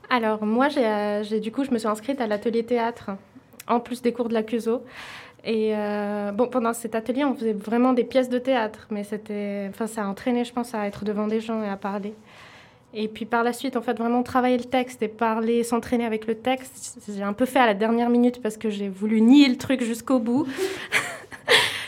[0.08, 3.10] Alors, moi, j'ai, euh, j'ai- du coup, je me suis inscrite à l'atelier théâtre,
[3.68, 4.82] en plus des cours de la CUSO.
[5.44, 9.66] Et euh, bon, pendant cet atelier, on faisait vraiment des pièces de théâtre, mais c'était,
[9.70, 12.14] enfin, ça a entraîné, je pense, à être devant des gens et à parler.
[12.92, 16.26] Et puis par la suite, en fait, vraiment travailler le texte et parler, s'entraîner avec
[16.26, 19.48] le texte, j'ai un peu fait à la dernière minute parce que j'ai voulu nier
[19.48, 20.46] le truc jusqu'au bout.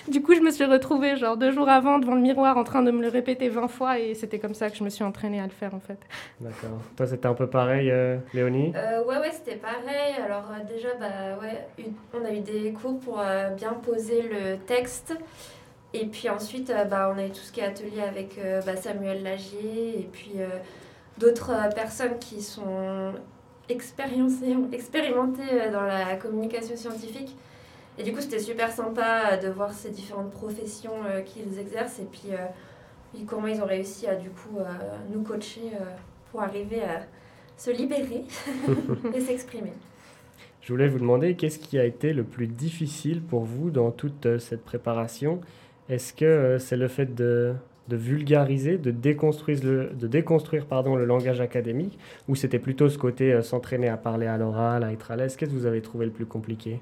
[0.09, 2.83] du coup, je me suis retrouvée, genre deux jours avant, devant le miroir, en train
[2.83, 5.41] de me le répéter 20 fois, et c'était comme ça que je me suis entraînée
[5.41, 5.99] à le faire, en fait.
[6.41, 6.79] D'accord.
[6.97, 8.73] Toi, c'était un peu pareil, euh, Léonie?
[8.77, 10.15] Euh, ouais, ouais, c'était pareil.
[10.25, 14.23] Alors, euh, déjà, bah, ouais, une- on a eu des cours pour euh, bien poser
[14.23, 15.17] le texte.
[15.95, 18.63] Et puis ensuite, euh, bah, on a eu tout ce qui est atelier avec euh,
[18.65, 20.47] bah, Samuel Lagier et puis euh,
[21.19, 23.13] d'autres euh, personnes qui sont
[24.73, 27.37] expérimentées dans la communication scientifique.
[27.99, 31.99] Et du coup, c'était super sympa euh, de voir ces différentes professions euh, qu'ils exercent
[31.99, 32.47] et puis, euh,
[33.12, 34.59] puis comment ils ont réussi à du coup
[35.12, 35.72] nous coacher
[36.30, 37.03] pour arriver à
[37.57, 38.24] se libérer
[39.14, 39.72] et s'exprimer.
[40.62, 44.38] Je voulais vous demander qu'est-ce qui a été le plus difficile pour vous dans toute
[44.38, 45.40] cette préparation?
[45.90, 47.55] Est-ce que c'est le fait de,
[47.88, 52.99] de vulgariser, de déconstruire, le, de déconstruire pardon, le langage académique, ou c'était plutôt ce
[52.99, 55.36] côté euh, s'entraîner à parler à l'oral, à être à l'aise?
[55.36, 56.80] Qu'est-ce que vous avez trouvé le plus compliqué?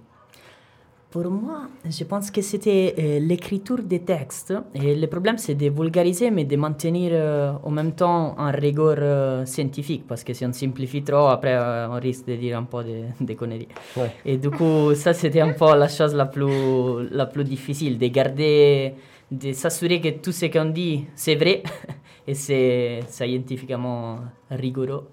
[1.11, 4.55] Pour moi, je pense que c'était euh, l'écriture des textes.
[4.75, 8.95] Et le problème, c'est de vulgariser, mais de maintenir euh, en même temps un rigueur
[8.99, 10.07] euh, scientifique.
[10.07, 13.25] Parce que si on simplifie trop, après, euh, on risque de dire un peu de,
[13.25, 13.67] de conneries.
[13.97, 14.13] Ouais.
[14.25, 18.07] Et du coup, ça, c'était un peu la chose la plus, la plus difficile, de
[18.07, 18.95] garder,
[19.33, 21.65] de s'assurer que tout ce qu'on dit, c'est vrai
[22.27, 25.09] et c'est scientifiquement rigoureux,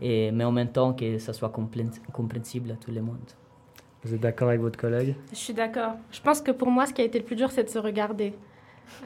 [0.00, 1.52] et, mais en même temps que ça soit
[2.12, 3.18] compréhensible à tout le monde.
[4.04, 5.14] Vous êtes d'accord avec votre collègue?
[5.30, 5.94] Je suis d'accord.
[6.10, 7.78] Je pense que pour moi, ce qui a été le plus dur, c'est de se
[7.78, 8.32] regarder.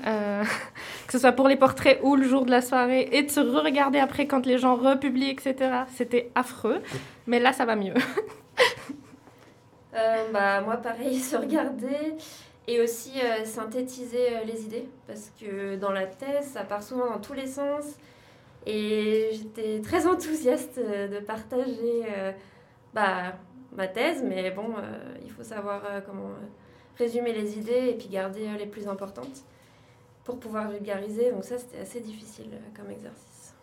[0.06, 0.44] Euh,
[1.06, 3.40] que ce soit pour les portraits ou le jour de la soirée, et de se
[3.40, 5.54] re-regarder après quand les gens republient, etc.
[5.94, 6.80] C'était affreux,
[7.26, 7.94] mais là, ça va mieux.
[9.96, 12.16] Euh, bah, moi, pareil, se regarder
[12.66, 17.06] et aussi euh, synthétiser euh, les idées parce que dans la thèse, ça part souvent
[17.06, 17.94] dans tous les sens.
[18.66, 22.32] Et j'étais très enthousiaste euh, de partager euh,
[22.94, 23.34] bah,
[23.76, 26.46] ma thèse, mais bon, euh, il faut savoir euh, comment euh,
[26.98, 29.44] résumer les idées et puis garder les plus importantes
[30.24, 31.30] pour pouvoir vulgariser.
[31.32, 33.54] Donc ça, c'était assez difficile comme exercice.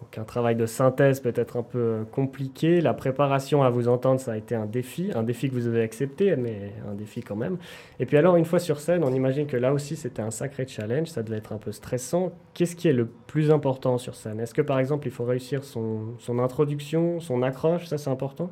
[0.00, 2.82] Donc un travail de synthèse peut-être un peu compliqué.
[2.82, 5.80] La préparation à vous entendre, ça a été un défi, un défi que vous avez
[5.80, 7.56] accepté, mais un défi quand même.
[7.98, 10.66] Et puis alors, une fois sur scène, on imagine que là aussi, c'était un sacré
[10.66, 12.32] challenge, ça devait être un peu stressant.
[12.52, 14.38] Qu'est-ce qui est le plus important sur scène?
[14.38, 17.86] Est-ce que par exemple, il faut réussir son, son introduction, son accroche?
[17.86, 18.50] Ça, c'est important?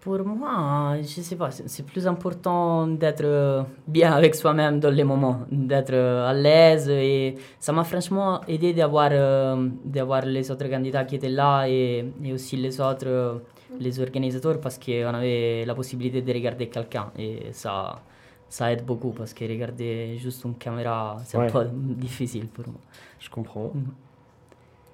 [0.00, 5.02] Pour moi, je sais pas, c'est plus important d'être euh, bien avec soi-même dans les
[5.02, 6.88] moments, d'être euh, à l'aise.
[6.88, 12.04] Et ça m'a franchement aidé d'avoir euh, d'avoir les autres candidats qui étaient là et,
[12.22, 13.42] et aussi les autres
[13.80, 18.00] les organisateurs parce qu'on avait la possibilité de regarder quelqu'un et ça,
[18.48, 21.46] ça aide beaucoup parce que regarder juste une caméra, c'est Ouais.
[21.46, 22.80] un peu difficile pour moi.
[23.18, 23.72] Je comprends.
[23.74, 23.92] Mhm.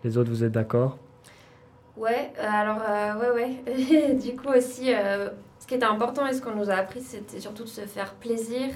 [0.02, 0.96] Les autres, vous êtes d'accord?
[1.96, 4.14] Ouais, euh, alors euh, ouais, ouais.
[4.14, 5.30] du coup aussi, euh,
[5.60, 8.14] ce qui était important et ce qu'on nous a appris, c'était surtout de se faire
[8.14, 8.70] plaisir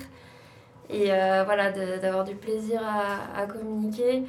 [0.89, 4.23] et euh, voilà, d'avoir du plaisir à, à communiquer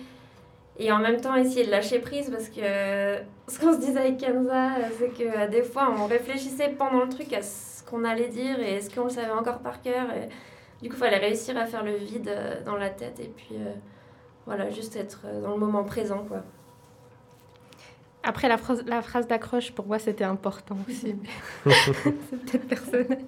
[0.78, 2.62] et en même temps essayer de lâcher prise parce que
[3.48, 7.32] ce qu'on se disait avec Kenza, c'est que des fois on réfléchissait pendant le truc
[7.34, 10.30] à ce qu'on allait dire et est-ce qu'on le savait encore par cœur et
[10.82, 12.32] du coup il fallait réussir à faire le vide
[12.66, 13.56] dans la tête et puis
[14.46, 16.44] voilà, juste être dans le moment présent quoi.
[18.24, 21.16] Après, la phrase, la phrase d'accroche, pour moi, c'était important aussi.
[21.66, 23.20] c'est peut-être personnel.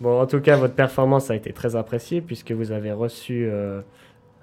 [0.00, 3.80] Bon, en tout cas, votre performance a été très appréciée puisque vous avez reçu euh,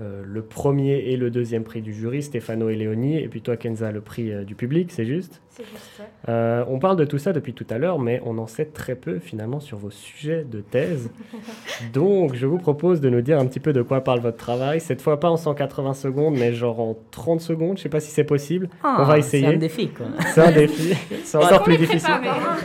[0.02, 3.58] euh, le premier et le deuxième prix du jury, Stéphano et Léonie, et puis toi,
[3.58, 5.39] Kenza, le prix euh, du public, c'est juste?
[5.50, 6.04] C'est juste ça.
[6.30, 8.96] Euh, On parle de tout ça depuis tout à l'heure, mais on en sait très
[8.96, 11.12] peu finalement sur vos sujets de thèse.
[11.94, 14.80] Donc, je vous propose de nous dire un petit peu de quoi parle votre travail.
[14.80, 17.78] Cette fois, pas en 180 secondes, mais genre en 30 secondes.
[17.78, 18.70] Je sais pas si c'est possible.
[18.84, 19.46] Ah, on va essayer.
[19.46, 20.08] C'est un défi, quoi.
[20.34, 20.96] C'est un défi.
[21.24, 22.16] C'est encore plus difficile.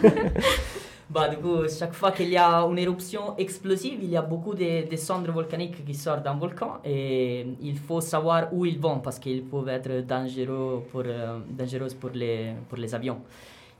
[1.10, 4.54] Bah, du coup, chaque fois qu'il y a une éruption explosive, il y a beaucoup
[4.54, 8.98] de, de cendres volcaniques qui sortent d'un volcan et il faut savoir où ils vont
[8.98, 13.20] parce qu'ils peuvent être dangereux pour, euh, dangereuses pour les, pour les avions.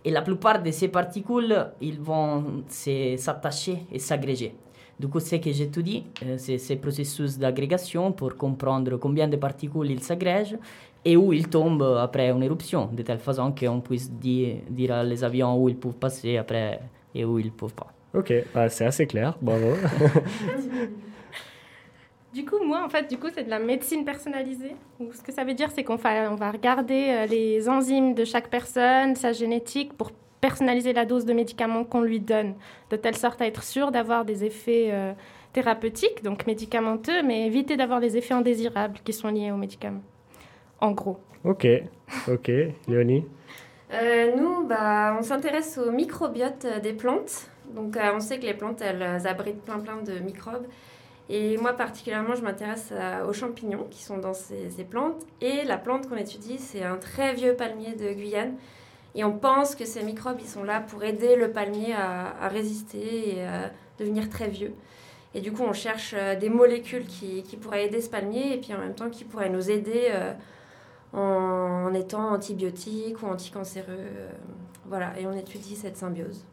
[0.03, 4.55] Et la plupart de ces particules, ils vont s'attacher et s'agréger.
[4.99, 9.91] Du coup, ce que j'étudie, euh, c'est ce processus d'agrégation pour comprendre combien de particules
[9.91, 10.57] ils s'agrègent
[11.05, 15.23] et où ils tombent après une éruption, de telle façon qu'on puisse dire, dire les
[15.23, 16.81] avions où ils peuvent passer après
[17.15, 17.93] et où ils ne peuvent pas.
[18.15, 19.37] Ok, bah, c'est assez clair.
[19.41, 19.73] Bravo.
[22.35, 24.77] Du coup, moi, en fait, du coup, c'est de la médecine personnalisée.
[25.01, 28.15] Donc, ce que ça veut dire, c'est qu'on va, on va regarder euh, les enzymes
[28.15, 32.55] de chaque personne, sa génétique, pour personnaliser la dose de médicaments qu'on lui donne,
[32.91, 35.15] de telle sorte à être sûr d'avoir des effets euh,
[35.53, 40.03] thérapeutiques, donc médicamenteux, mais éviter d'avoir des effets indésirables qui sont liés aux médicaments.
[40.81, 41.19] En gros.
[41.45, 41.67] ok,
[42.29, 42.51] ok.
[42.87, 43.25] Léonie
[43.93, 47.49] Euh, nous, bah, on s'intéresse au microbiote euh, des plantes.
[47.75, 50.67] Donc, euh, on sait que les plantes, elles, abritent plein plein de microbes.
[51.31, 52.91] Et moi, particulièrement, je m'intéresse
[53.29, 55.27] aux champignons qui sont dans ces, plantes.
[55.43, 58.55] Et la plante qu'on étudie, c'est un très vieux palmier de Guyane.
[59.15, 63.37] Et on pense que ces microbes, ils sont là pour aider le palmier à, résister
[63.37, 64.73] et à devenir très vieux.
[65.35, 68.73] Et du coup, on cherche des molécules qui, qui pourraient aider ce palmier et puis
[68.73, 70.11] en même temps qui pourraient nous aider
[71.13, 73.87] en, en étant antibiotiques ou anticancéreux.
[73.89, 74.29] euh,
[74.89, 76.45] voilà, et on étudie cette symbiose.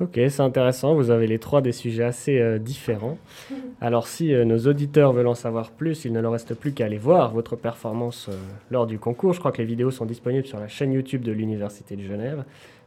[0.00, 0.94] Ok, c'est intéressant.
[0.94, 3.18] Vous avez les trois des sujets assez euh, différents.
[3.82, 6.86] Alors, si euh, nos auditeurs veulent en savoir plus, il ne leur reste plus qu'à
[6.86, 8.34] aller voir votre performance euh,
[8.70, 9.34] lors du concours.
[9.34, 12.44] Je crois que les vidéos sont disponibles sur la chaîne YouTube de l'Université de Genève.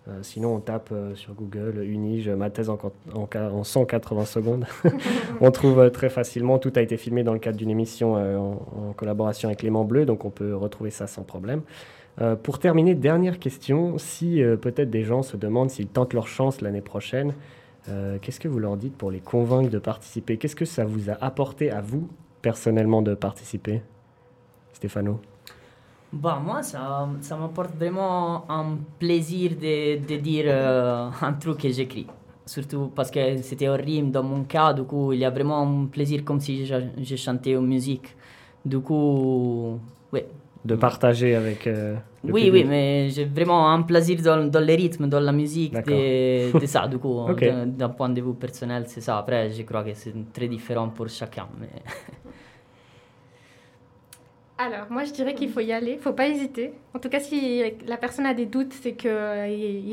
[0.10, 3.64] Euh, sinon, on tape euh, sur Google Unige ma thèse en, quant- en, ca- en
[3.64, 4.66] 180 secondes.
[5.42, 6.60] on trouve euh, très facilement.
[6.60, 10.06] Tout a été filmé dans le cadre d'une émission en, en collaboration avec Léman Bleu,
[10.06, 11.62] donc on peut retrouver ça sans problème.
[12.22, 13.98] Euh, pour terminer, dernière question.
[13.98, 17.34] Si euh, peut-être des gens se demandent s'ils tentent leur chance l'année prochaine,
[17.90, 20.38] euh, qu'est-ce que vous leur dites pour les convaincre de participer?
[20.38, 22.10] Qu'est-ce que ça vous a apporté à vous,
[22.42, 23.82] personnellement, de participer?
[24.74, 25.22] Stéphano
[26.14, 31.70] Bah, moi, ça, ça m'apporte vraiment un plaisir de, de dire euh, un truc que
[31.70, 32.06] j'écris.
[32.46, 35.62] Surtout parce que c'était en rime dans mon cas, du coup, il y a vraiment
[35.62, 38.16] un plaisir comme si je, je chantais en musique.
[38.66, 39.80] Du coup,
[40.12, 40.22] oui.
[40.64, 44.60] De partager avec euh, le Oui, public oui, mais j'ai vraiment un plaisir dans, dans
[44.60, 46.88] les rythmes, dans la musique, de, de ça.
[46.88, 49.18] Du coup, d'un- d'un point de vue personnel, c'est ça.
[49.18, 51.48] Après, je crois que c'est très différent pour chacun.
[51.60, 51.70] Mais...
[54.66, 56.74] Alors, moi, je dirais qu'il faut y aller, il faut pas hésiter.
[56.94, 59.12] En tout cas, si la personne a des doutes, c'est qu'il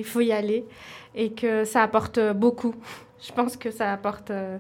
[0.00, 0.64] il faut y aller
[1.14, 2.74] et que ça apporte beaucoup.
[3.26, 4.30] Je pense que ça apporte...
[4.30, 4.58] euh,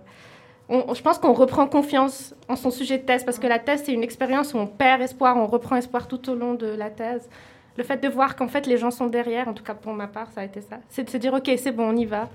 [0.68, 3.82] on- je pense qu'on reprend confiance en son sujet de thèse parce que la thèse,
[3.86, 6.90] c'est une expérience où on perd espoir, on reprend espoir tout au long de la
[6.90, 7.28] thèse.
[7.76, 10.08] Le fait de voir qu'en fait, les gens sont derrière, en tout cas pour ma
[10.08, 10.78] part, ça a été ça.
[10.88, 12.28] C'est de se dire, OK, c'est bon, on y va.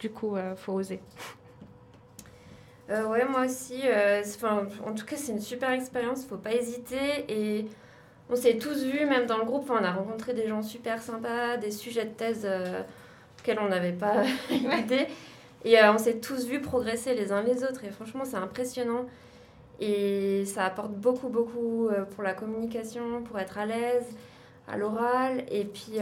[0.00, 1.00] Du coup, il faut oser.
[2.90, 3.80] Euh, ouais, moi aussi.
[3.84, 4.22] euh,
[4.84, 7.24] en tout cas, c'est une super expérience, faut pas hésiter.
[7.28, 7.66] Et
[8.30, 11.56] on s'est tous vus, même dans le groupe, on a rencontré des gens super sympas,
[11.58, 12.82] des sujets de thèse euh,
[13.40, 15.08] auxquels on n'avait pas idée.
[15.64, 17.84] Et euh, on s'est tous vus progresser les uns les autres.
[17.84, 19.06] Et franchement, c'est impressionnant.
[19.80, 24.06] Et ça apporte beaucoup, beaucoup euh, pour la communication, pour être à l'aise,
[24.68, 25.44] à l'oral.
[25.50, 25.98] Et puis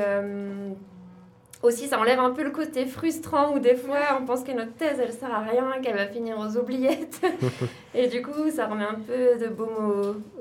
[1.62, 4.72] aussi, ça enlève un peu le côté frustrant où des fois on pense que notre
[4.74, 7.20] thèse elle sert à rien, qu'elle va finir aux oubliettes.
[7.94, 9.68] et du coup, ça remet un peu de baume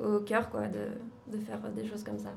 [0.01, 2.29] au, au cœur quoi, de, de faire des choses comme ça.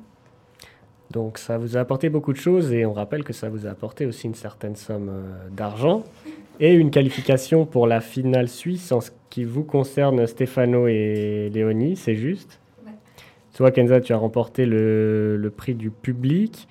[1.13, 3.71] Donc ça vous a apporté beaucoup de choses et on rappelle que ça vous a
[3.71, 6.05] apporté aussi une certaine somme euh, d'argent
[6.61, 11.97] et une qualification pour la finale suisse en ce qui vous concerne Stéphano et Léonie,
[11.97, 12.59] c'est juste?
[13.55, 16.69] Toi Kenza, tu as remporté le, le prix du public.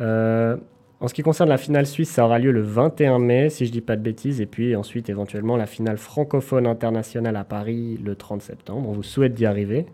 [0.00, 0.56] Euh,
[1.00, 3.72] en ce qui concerne la finale suisse, ça aura lieu le 21 mai, si je
[3.72, 8.14] dis pas de bêtises, et puis ensuite éventuellement la finale francophone internationale à Paris le
[8.14, 8.88] 30 septembre.
[8.88, 9.86] On vous souhaite d'y arriver.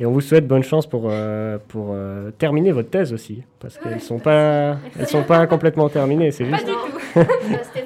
[0.00, 3.78] Et on vous souhaite bonne chance pour, euh, pour euh, terminer votre thèse aussi, parce
[3.78, 6.66] qu'elles ne sont, pas, elles sont pas complètement terminées, c'est juste.
[7.14, 7.32] Pas du tout.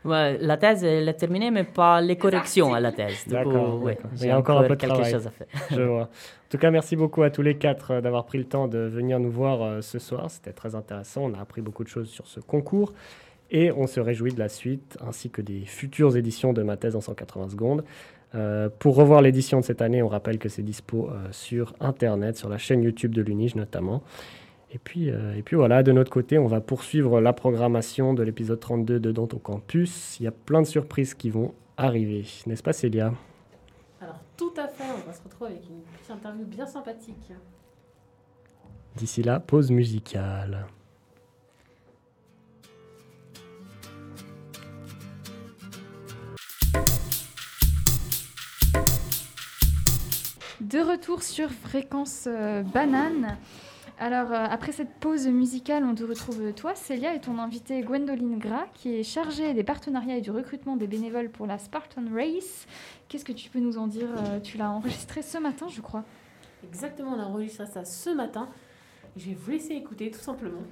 [0.05, 3.25] Ouais, la thèse, elle est terminée, mais pas les corrections à la thèse.
[3.29, 3.81] D'accord.
[3.83, 5.13] ouais, Il y a encore un peu de quelque travail.
[5.13, 5.47] chose à faire.
[5.71, 6.03] Je vois.
[6.03, 8.79] En tout cas, merci beaucoup à tous les quatre euh, d'avoir pris le temps de
[8.79, 10.31] venir nous voir euh, ce soir.
[10.31, 11.23] C'était très intéressant.
[11.25, 12.93] On a appris beaucoup de choses sur ce concours.
[13.51, 16.97] Et on se réjouit de la suite, ainsi que des futures éditions de ma thèse
[16.97, 17.85] en 180 secondes.
[18.35, 22.37] Euh, pour revoir l'édition de cette année, on rappelle que c'est dispo euh, sur Internet,
[22.39, 24.03] sur la chaîne YouTube de l'UNIGE notamment.
[24.75, 28.23] Et puis, euh, et puis voilà, de notre côté, on va poursuivre la programmation de
[28.23, 30.19] l'épisode 32 de Dans ton campus.
[30.19, 33.13] Il y a plein de surprises qui vont arriver, n'est-ce pas Célia?
[34.01, 37.33] Alors, tout à fait, on va se retrouver avec une petite interview bien sympathique.
[38.97, 40.67] D'ici là, pause musicale.
[50.63, 53.37] De retour sur Fréquence euh, Banane.
[54.03, 57.83] Alors, euh, après cette pause musicale, on te retrouve euh, toi, Célia, et ton invité
[57.83, 62.03] Gwendoline Gras, qui est chargée des partenariats et du recrutement des bénévoles pour la Spartan
[62.13, 62.67] Race.
[63.07, 66.03] Qu'est-ce que tu peux nous en dire Euh, Tu l'as enregistré ce matin, je crois.
[66.65, 68.49] Exactement, on a enregistré ça ce matin.
[69.17, 70.63] Je vais vous laisser écouter tout simplement.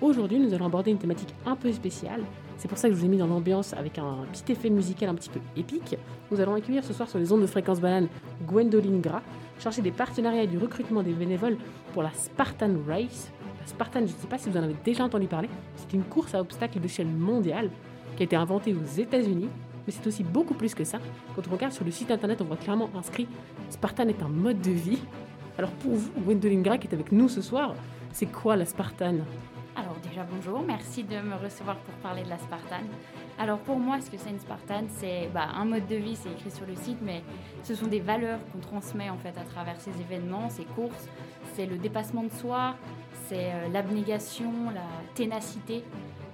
[0.00, 2.24] Aujourd'hui, nous allons aborder une thématique un peu spéciale.
[2.58, 5.10] C'est pour ça que je vous ai mis dans l'ambiance avec un petit effet musical
[5.10, 5.96] un petit peu épique.
[6.32, 8.08] Nous allons accueillir ce soir sur les ondes de fréquence banane
[8.46, 9.22] Gwendoline Gras,
[9.58, 11.56] chargée des partenariats et du recrutement des bénévoles
[11.92, 13.30] pour la Spartan Race.
[13.60, 16.04] La Spartan, je ne sais pas si vous en avez déjà entendu parler, c'est une
[16.04, 17.70] course à obstacles d'échelle mondiale
[18.16, 19.48] qui a été inventée aux États-Unis,
[19.86, 20.98] mais c'est aussi beaucoup plus que ça.
[21.34, 23.26] Quand on regarde sur le site internet, on voit clairement inscrit
[23.70, 24.98] Spartan est un mode de vie.
[25.58, 27.74] Alors pour vous, Gwendoline Gras qui est avec nous ce soir,
[28.12, 29.16] c'est quoi la Spartan?
[30.02, 32.82] Déjà bonjour, merci de me recevoir pour parler de la Spartan.
[33.38, 36.30] Alors pour moi, ce que c'est une Spartan, c'est bah, un mode de vie, c'est
[36.30, 37.22] écrit sur le site, mais
[37.62, 41.08] ce sont des valeurs qu'on transmet en fait à travers ces événements, ces courses.
[41.54, 42.74] C'est le dépassement de soi,
[43.26, 45.82] c'est euh, l'abnégation, la ténacité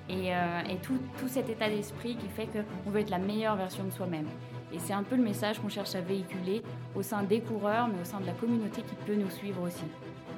[0.08, 3.56] et, euh, et tout, tout cet état d'esprit qui fait qu'on veut être la meilleure
[3.56, 4.26] version de soi-même.
[4.72, 6.62] Et c'est un peu le message qu'on cherche à véhiculer
[6.96, 9.84] au sein des coureurs, mais au sein de la communauté qui peut nous suivre aussi.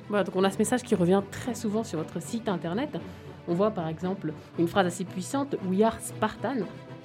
[0.08, 2.98] Voilà, donc on a ce message qui revient très souvent sur votre site internet.
[3.48, 6.56] On voit par exemple une phrase assez puissante We are Spartan.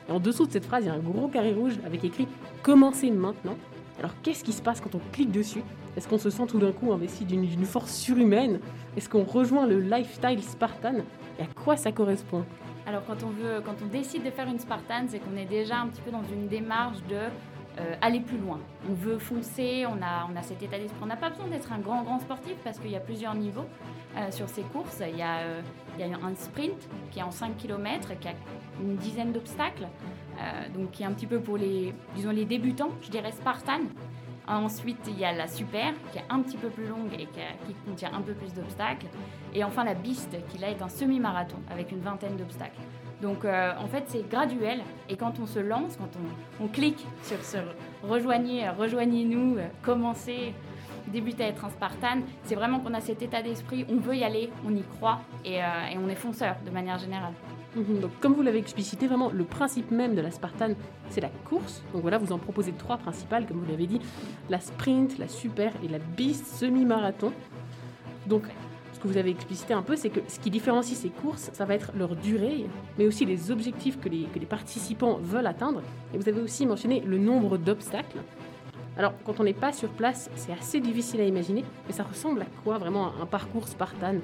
[0.08, 2.28] Et en dessous de cette phrase, il y a un gros carré rouge avec écrit
[2.62, 3.56] Commencez maintenant.
[4.00, 5.64] Alors qu'est-ce qui se passe quand on clique dessus?
[5.96, 8.60] Est-ce qu'on se sent tout d'un coup investi d'une force surhumaine?
[8.98, 10.96] Est-ce qu'on rejoint le lifestyle Spartan?
[11.38, 12.44] Et à quoi ça correspond?
[12.86, 15.78] Alors quand on veut, quand on décide de faire une Spartan, c'est qu'on est déjà
[15.78, 17.18] un petit peu dans une démarche de
[17.80, 18.60] euh, aller plus loin.
[18.90, 21.00] On veut foncer, on a, cet état d'esprit.
[21.02, 23.66] On n'a pas besoin d'être un grand grand sportif parce qu'il y a plusieurs niveaux
[24.18, 25.02] euh, sur ces courses.
[25.08, 25.62] Il y, a, euh,
[25.98, 28.34] il y a un sprint qui est en 5 km, qui a
[28.82, 29.88] une dizaine d'obstacles,
[30.74, 31.94] donc qui est un petit peu pour les,
[32.46, 33.82] débutants, je dirais Spartan.
[34.48, 37.40] Ensuite, il y a la super, qui est un petit peu plus longue et qui,
[37.68, 39.06] qui contient un peu plus d'obstacles.
[39.54, 42.80] Et enfin, la Beast, qui là est un semi-marathon avec une vingtaine d'obstacles.
[43.22, 44.82] Donc, euh, en fait, c'est graduel.
[45.10, 46.10] Et quand on se lance, quand
[46.60, 47.58] on, on clique sur ce
[48.04, 50.54] rejoignez, rejoignez-nous, euh, commencez,
[51.08, 54.24] débutez à être un Spartan, c'est vraiment qu'on a cet état d'esprit, on veut y
[54.24, 57.34] aller, on y croit et, euh, et on est fonceur de manière générale.
[57.76, 60.70] Mhm, Donc, comme vous l'avez explicité, vraiment, le principe même de la Spartan,
[61.10, 61.84] c'est la course.
[61.94, 64.00] Donc voilà, vous en proposez trois principales, comme vous l'avez dit
[64.50, 67.32] la sprint, la super et la beast semi-marathon.
[68.28, 68.44] Donc,
[68.94, 71.66] ce que vous avez explicité un peu, c'est que ce qui différencie ces courses, ça
[71.66, 72.66] va être leur durée,
[72.98, 75.82] mais aussi les objectifs que les, participants veulent atteindre.
[76.14, 78.18] Et vous avez aussi mentionné le nombre d'obstacles.
[78.98, 82.42] Alors, quand on n'est pas sur place, c'est assez difficile à imaginer, mais ça ressemble
[82.42, 84.16] à quoi vraiment un parcours Spartan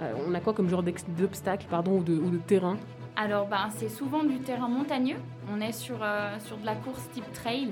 [0.00, 2.76] Euh, On a quoi comme genre d'obstacles, pardon, ou de, ou de terrain?
[3.16, 5.16] Alors, ben, c'est souvent du terrain montagneux.
[5.50, 7.70] On est sur, euh, sur de la course type trail.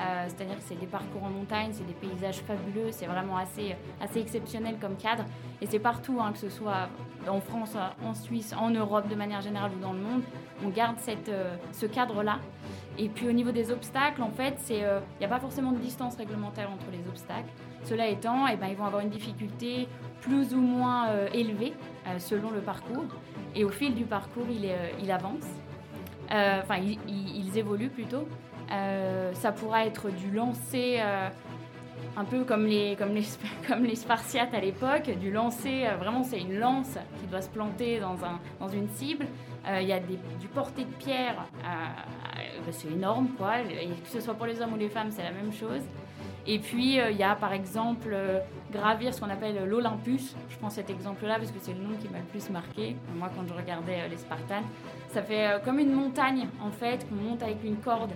[0.00, 3.76] Euh, C'est-à-dire que c'est des parcours en montagne, c'est des paysages fabuleux, c'est vraiment assez,
[4.00, 5.24] assez exceptionnel comme cadre.
[5.60, 6.88] Et c'est partout, hein, que ce soit
[7.28, 10.22] en France, en Suisse, en Europe de manière générale ou dans le monde,
[10.64, 12.38] on garde cette, euh, ce cadre-là.
[12.98, 14.76] Et puis au niveau des obstacles, en fait, il
[15.20, 17.50] n'y a pas forcément de distance réglementaire entre les obstacles.
[17.84, 19.86] Cela étant, eh ben, ils vont avoir une difficulté
[20.22, 21.74] plus ou moins euh, élevée
[22.06, 23.04] euh, selon le parcours.
[23.54, 25.10] Et au fil du parcours, il, est, euh, il.
[25.10, 28.28] Euh, Enfin, ils, ils- ils évoluent plutôt.
[28.72, 31.28] Euh, ça pourra être du lancer euh,
[32.16, 33.24] un peu comme les, comme les,
[33.68, 37.48] comme les Spartiates à l'époque, du lancer, euh, vraiment c'est une lance qui doit se
[37.48, 39.26] planter dans, un, dans une cible.
[39.78, 41.36] Il y a du porté de pierre,
[42.70, 45.32] c'est énorme quoi, et que ce soit pour les hommes ou les femmes, c'est la
[45.32, 45.82] même chose.
[46.46, 48.16] Et puis il y a par exemple
[48.72, 50.34] gravir ce qu'on appelle l'Olympus.
[50.48, 52.96] Je prends cet exemple-là parce que c'est le nom qui m'a le plus marqué.
[53.14, 54.64] Moi, quand je regardais les Spartans,
[55.08, 58.12] ça fait comme une montagne en fait qu'on monte avec une corde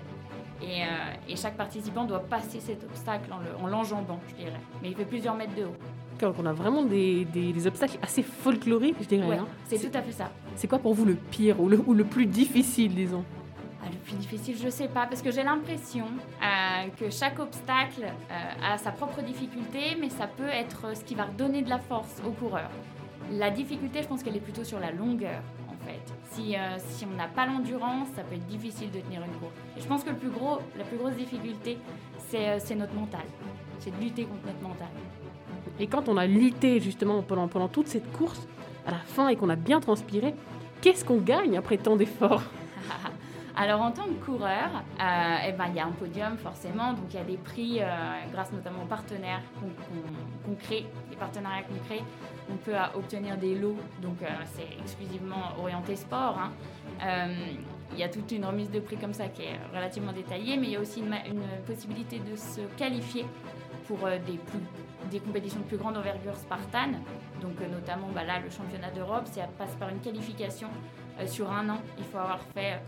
[0.63, 0.87] et, euh,
[1.29, 3.31] et, chaque participant doit passer cet obstacle
[3.61, 4.61] en l'enjambant, je dirais.
[4.83, 5.77] Mais il fait plusieurs mètres de haut.
[6.21, 9.27] Donc on a vraiment des, des, des, obstacles assez folkloriques, je dirais.
[9.27, 9.47] Ouais, hein.
[9.67, 10.31] c'est tout à fait ça.
[10.57, 13.25] C'est quoi pour vous le pire ou le, ou le plus difficile, disons?
[13.83, 18.05] Ah, Le plus difficile, je sais pas, parce que j'ai l'impression euh, que chaque obstacle
[18.05, 21.79] euh, a sa propre difficulté, mais ça peut être ce qui va redonner de la
[21.79, 22.71] force au coureur.
[23.33, 25.43] La difficulté, je pense qu'elle est plutôt sur la longueur.
[26.31, 29.55] Si, euh, si on n'a pas l'endurance, ça peut être difficile de tenir une course.
[29.79, 30.31] Je pense que la plus
[30.99, 31.79] grosse difficulté,
[32.29, 33.25] c'est euh, notre mental.
[33.79, 34.89] C'est de lutter contre notre mental.
[35.79, 38.47] Et quand on a lutté justement pendant toute cette course,
[38.87, 40.35] à la fin, et qu'on a bien transpiré,
[40.81, 42.43] qu'est-ce qu'on gagne après tant d'efforts?
[43.57, 47.05] Alors en tant que coureur, euh, eh ben, il y a un podium forcément, donc
[47.11, 47.87] il y a des prix euh,
[48.33, 52.03] grâce notamment aux partenaires qu'on crée, des partenariats qu'on crée.
[52.51, 54.17] On peut euh, obtenir des lots, donc
[54.55, 56.37] c'est exclusivement orienté sport.
[57.01, 57.29] Hein.
[57.93, 60.67] Il y a toute une remise de prix comme ça qui est relativement détaillée, mais
[60.67, 61.15] il y a aussi une,
[61.65, 63.25] possibilité de se qualifier
[63.87, 63.99] pour
[65.11, 66.99] des compétitions de plus grande envergure spartane.
[67.41, 70.69] Donc notamment bah là, le championnat d'Europe, ça passe par une qualification
[71.27, 71.79] sur un an.
[71.99, 72.81] Il faut avoir fait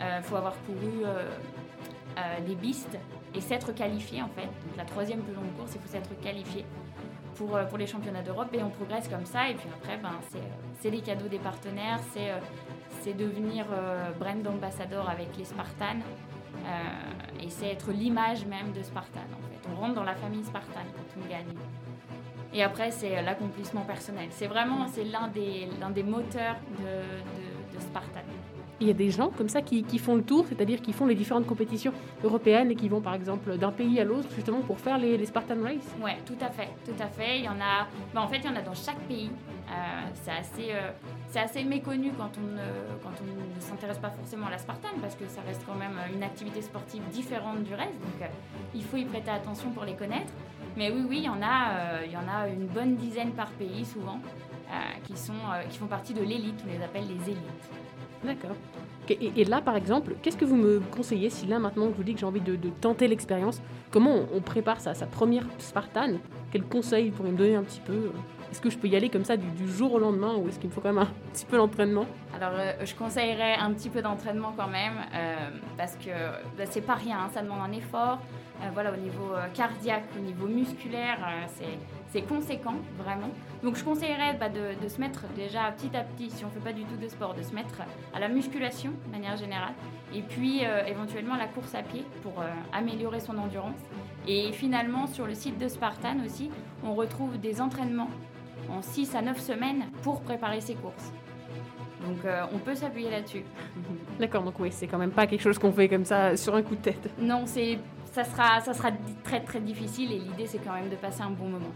[0.00, 1.28] euh, faut avoir couru euh,
[2.18, 2.96] euh, des bistes
[3.34, 4.46] et s'être qualifié en fait.
[4.46, 6.64] Donc la troisième plus longue course, il faut s'être qualifié
[7.34, 9.50] pour, pour les championnats d'Europe et on progresse comme ça.
[9.50, 10.12] Et puis après, ben,
[10.80, 13.66] c'est les cadeaux des partenaires, c'est devenir
[14.18, 16.02] brand ambassador avec les Spartans.
[17.40, 19.68] et c'est être l'image même de Spartan en fait.
[19.72, 21.54] On rentre dans la famille Spartan quand on gagne.
[22.52, 24.28] Et après, c'est l'accomplissement personnel.
[24.30, 27.47] C'est vraiment c'est l'un des, des moteurs de,
[27.80, 28.22] Spartan
[28.80, 31.14] il y a des gens comme ça qui, font le tour, c'est-à-dire qui font les
[31.14, 34.98] différentes compétitions européennes et qui vont par exemple d'un pays à l'autre justement pour faire
[34.98, 35.94] les, Spartan Race.
[36.02, 37.38] Ouais, tout à fait, tout à fait.
[37.38, 39.30] Il y en a, bah, en fait, il y en a dans chaque pays.
[39.68, 39.72] Euh,
[40.14, 40.90] c'est assez, euh,
[41.42, 42.56] assez méconnu quand on
[43.02, 45.98] quand on ne s'intéresse pas forcément à la Spartan parce que ça reste quand même
[46.14, 48.00] une activité sportive différente du reste.
[48.00, 48.26] Donc, euh,
[48.74, 50.32] il faut y prêter attention pour les connaître.
[50.76, 53.50] Mais oui, oui, il y en a, il y en a une bonne dizaine par
[53.50, 54.20] pays souvent
[55.04, 55.32] qui sont,
[55.70, 56.62] qui font partie de l'élite.
[56.66, 57.70] On les appelle les élites.
[58.24, 58.56] D'accord.
[59.10, 62.12] Et, là, par exemple, qu'est-ce que vous me conseillez si là, maintenant, je vous dis
[62.12, 66.14] que j'ai envie de, tenter l'expérience, comment on, prépare sa, sa première Spartan
[66.52, 68.10] Quels conseils pourriez me donner un petit peu?
[68.50, 70.68] Est-ce que je peux y aller comme ça du, jour au lendemain ou est-ce qu'il
[70.68, 72.06] me faut quand même un petit peu d'entraînement?
[72.34, 75.36] Alors, euh, je conseillerais un petit peu d'entraînement quand même euh,
[75.76, 76.10] parce que
[76.56, 78.18] bah, c'est pas rien, hein, ça demande un effort.
[78.60, 81.18] Euh, voilà, au niveau cardiaque, au niveau musculaire,
[82.10, 83.30] c'est conséquent, vraiment.
[83.62, 86.60] Donc je conseillerais bah, de, se mettre déjà petit à petit, si on ne fait
[86.60, 87.82] pas du tout de sport, de se mettre
[88.14, 89.74] à la musculation de manière générale,
[90.14, 93.78] et puis euh, éventuellement la course à pied pour euh, améliorer son endurance.
[94.26, 96.50] Et finalement, sur le site de Spartan aussi,
[96.84, 98.10] on retrouve des entraînements
[98.70, 101.12] en 6 à 9 semaines pour préparer ses courses.
[102.06, 103.42] Donc euh, on peut s'appuyer là-dessus.
[104.20, 106.62] D'accord, donc oui, c'est quand même pas quelque chose qu'on fait comme ça sur un
[106.62, 107.10] coup de tête.
[107.18, 107.78] Non, c'est
[108.12, 108.90] ça sera, ça sera
[109.22, 111.72] très très difficile et l'idée c'est quand même de passer un bon moment.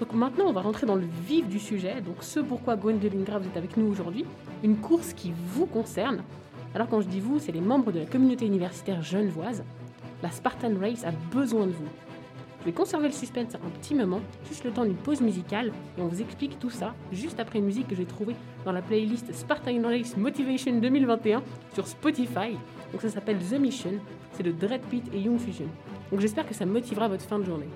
[0.00, 2.00] Donc maintenant, on va rentrer dans le vif du sujet.
[2.00, 4.24] Donc ce pourquoi Gwendoline Grave est avec nous aujourd'hui,
[4.62, 6.22] une course qui vous concerne.
[6.74, 9.64] Alors quand je dis vous, c'est les membres de la communauté universitaire genevoise.
[10.22, 11.88] La Spartan Race a besoin de vous.
[12.60, 16.02] Je vais conserver le suspense un petit moment, juste le temps d'une pause musicale, et
[16.02, 18.34] on vous explique tout ça juste après une musique que j'ai trouvée
[18.64, 21.42] dans la playlist Spartan Race Motivation 2021
[21.72, 22.56] sur Spotify.
[22.92, 23.92] Donc ça s'appelle The Mission,
[24.32, 25.68] c'est de Dread Pit et Young Fusion.
[26.10, 27.68] Donc j'espère que ça motivera votre fin de journée.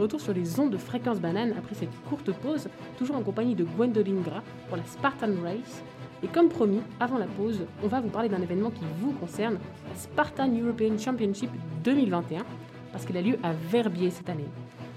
[0.00, 2.68] Retour sur les ondes de fréquence banane après cette courte pause,
[2.98, 5.82] toujours en compagnie de Gwendoline Gras pour la Spartan Race.
[6.22, 9.54] Et comme promis, avant la pause, on va vous parler d'un événement qui vous concerne,
[9.88, 11.50] la Spartan European Championship
[11.84, 12.44] 2021,
[12.92, 14.48] parce qu'elle a lieu à Verbier cette année.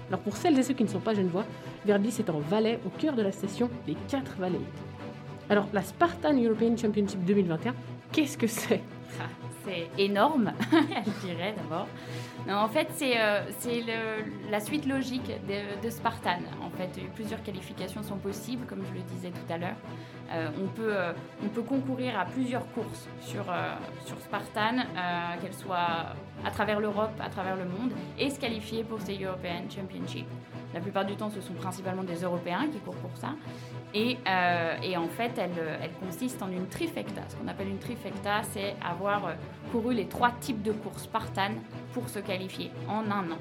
[0.08, 1.44] Alors pour celles et ceux qui ne sont pas genevois,
[1.86, 4.58] Verbier c'est en Valais, au cœur de la station Les Quatre Vallées.
[5.48, 7.74] Alors la Spartan European Championship 2021,
[8.12, 8.82] qu'est-ce que c'est?
[9.20, 9.28] Ah,
[9.64, 11.86] C'est énorme, je dirais d'abord.
[12.50, 13.40] En fait, c'est euh,
[14.50, 15.30] la suite logique
[15.82, 16.40] de, Spartan.
[16.62, 19.76] En fait, plusieurs qualifications sont possibles, comme je le disais tout à l'heure.
[20.30, 21.12] Euh, on, peut, euh,
[21.42, 23.44] on peut concourir à plusieurs courses sur,
[24.04, 24.84] sur Spartan,
[25.40, 26.12] qu'elles soient
[26.44, 30.26] à travers l'Europe, à travers le monde, et se qualifier pour ces European Championship.
[30.74, 33.34] La plupart du temps, ce sont principalement des Européens qui courent pour ça.
[33.94, 37.22] Et, euh, et en fait, elle, elle, consiste en une trifecta.
[37.28, 39.32] Ce qu'on appelle une trifecta, c'est avoir euh,
[39.70, 41.60] couru les trois types de courses spartanes
[41.92, 43.38] pour se qualifier en un an.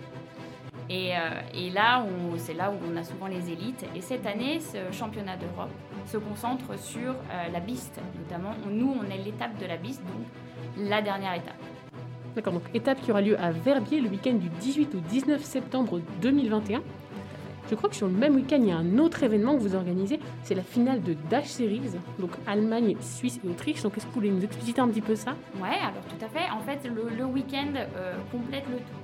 [0.92, 1.20] Et, euh,
[1.56, 2.06] et là,
[2.38, 3.84] c'est là où on a souvent les élites.
[3.96, 5.72] Et cette année, ce championnat d'Europe
[6.06, 7.16] se concentre sur
[7.52, 8.54] la biste, notamment.
[8.70, 10.28] Nous, on est l'étape de la biste, donc
[10.78, 11.56] la dernière étape.
[12.36, 16.02] D'accord, donc étape qui aura lieu à Verbier le week-end du 18 au 19 septembre
[16.22, 16.82] 2021.
[17.70, 19.76] Je crois que sur le même week-end, il y a un autre événement que vous
[19.76, 21.82] organisez, c'est la finale de Dash Series,
[22.20, 23.82] donc Allemagne, Suisse et Autriche.
[23.82, 25.32] Donc est-ce que vous voulez nous expliquer un petit peu ça?
[25.62, 26.50] Ouais, alors tout à fait.
[26.52, 29.04] En fait, le, week-end euh, complète le tout.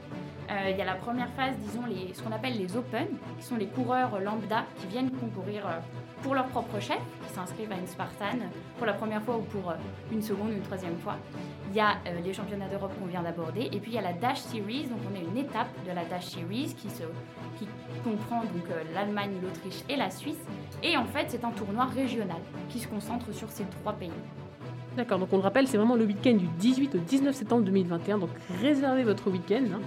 [0.52, 3.07] Euh, il y a la première phase, disons, les, ce qu'on appelle les Open,
[3.40, 5.80] qui sont les coureurs lambda qui viennent concourir euh,
[6.21, 8.37] pour leur propre chef, qui s'inscrivent à une Spartan
[8.77, 9.73] pour la première fois ou pour
[10.11, 11.15] une seconde, une troisième fois.
[11.69, 14.01] Il y a euh, les championnats d'Europe qu'on vient d'aborder, et puis il y a
[14.01, 17.03] la Dash Series, donc on est une étape de la Dash Series qui, se,
[17.57, 17.67] qui
[18.03, 20.43] comprend donc euh, l'Allemagne, l'Autriche et la Suisse.
[20.83, 24.11] Et en fait, c'est un tournoi régional qui se concentre sur ces trois pays.
[24.97, 28.17] D'accord, donc on le rappelle, c'est vraiment le week-end du 18 au 19 septembre 2021,
[28.17, 28.31] donc
[28.61, 29.63] réservez votre week-end.
[29.73, 29.81] Hein.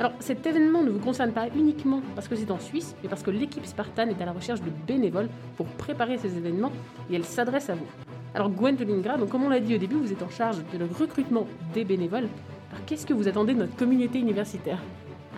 [0.00, 3.24] Alors cet événement ne vous concerne pas uniquement parce que c'est en Suisse, mais parce
[3.24, 6.70] que l'équipe Spartan est à la recherche de bénévoles pour préparer ces événements
[7.10, 7.86] et elle s'adresse à vous.
[8.32, 10.84] Alors Gwendoline donc comme on l'a dit au début, vous êtes en charge de le
[10.84, 12.28] recrutement des bénévoles.
[12.70, 14.78] Alors qu'est-ce que vous attendez de notre communauté universitaire?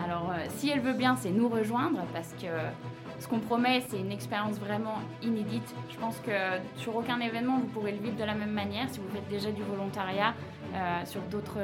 [0.05, 2.45] Alors euh, si elle veut bien, c'est nous rejoindre parce que
[3.21, 5.75] ce qu'on promet, c'est une expérience vraiment inédite.
[5.89, 6.31] Je pense que
[6.77, 9.51] sur aucun événement, vous pourrez le vivre de la même manière si vous faites déjà
[9.51, 10.33] du volontariat
[10.73, 11.59] euh, sur d'autres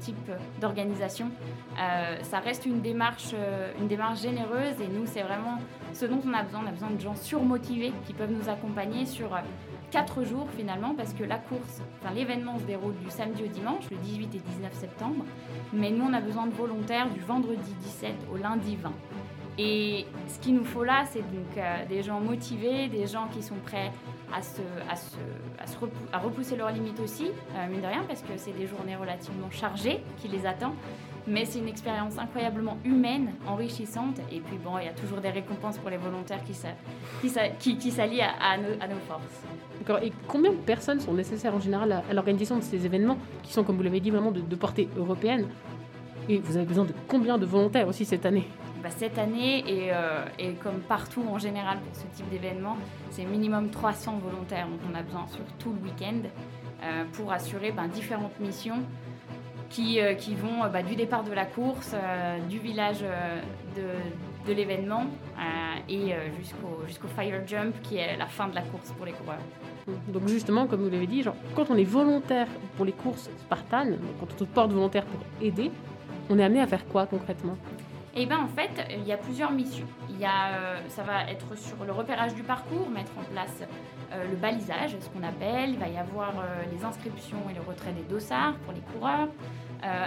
[0.00, 1.30] types d'organisations.
[1.78, 3.34] Euh, ça reste une démarche,
[3.78, 5.58] une démarche généreuse et nous, c'est vraiment
[5.92, 6.62] ce dont on a besoin.
[6.64, 9.28] On a besoin de gens surmotivés qui peuvent nous accompagner sur
[9.90, 13.84] quatre jours finalement parce que la course, enfin l'événement se déroule du samedi au dimanche,
[13.90, 15.24] le 18 et 19 septembre,
[15.72, 18.90] mais nous on a besoin de volontaires du vendredi 17 au lundi 20.
[19.58, 23.42] Et ce qu'il nous faut là, c'est donc euh, des gens motivés, des gens qui
[23.42, 23.90] sont prêts
[24.32, 25.16] à, se, à, se,
[26.12, 29.50] à, repousser leurs limites aussi, euh, mine de rien, parce que c'est des journées relativement
[29.50, 30.76] chargées qui les attendent.
[31.26, 34.20] Mais c'est une expérience incroyablement humaine, enrichissante.
[34.30, 36.54] Et puis bon, il y a toujours des récompenses pour les volontaires qui,
[37.58, 39.42] qui, qui, s'allient à, nos, à, nos, forces.
[39.80, 39.98] D'accord.
[40.02, 43.64] Et combien de personnes sont nécessaires en général à, l'organisation de ces événements, qui sont,
[43.64, 45.48] comme vous l'avez dit, vraiment de portée européenne?
[46.28, 48.46] Et vous avez besoin de combien de volontaires aussi cette année?
[48.82, 52.76] Bah, cette année, et, euh, et, comme partout en général pour ce type d'événement,
[53.10, 56.20] c'est minimum 300 volontaires dont on a besoin sur tout le week-end
[56.82, 58.82] euh, pour assurer ben, différentes missions
[59.68, 61.94] qui, euh, vont bah, du départ de la course,
[62.48, 63.04] du village
[63.76, 65.04] de, l'événement
[65.90, 69.42] et jusqu'au fire jump qui est la fin de la course pour les coureurs.
[70.08, 71.22] Donc justement, comme vous l'avez dit,
[71.54, 75.70] quand on est volontaire pour les courses spartanes, quand on se porte volontaire pour aider,
[76.30, 77.58] on est amené à faire quoi concrètement?
[78.14, 79.86] Et eh bien en fait, il y a plusieurs missions.
[80.08, 83.62] Il y a, euh, ça va être sur le repérage du parcours, mettre en place
[84.12, 85.70] euh, le balisage, ce qu'on appelle.
[85.70, 89.28] Il va y avoir euh, les inscriptions et le retrait des dossards pour les coureurs,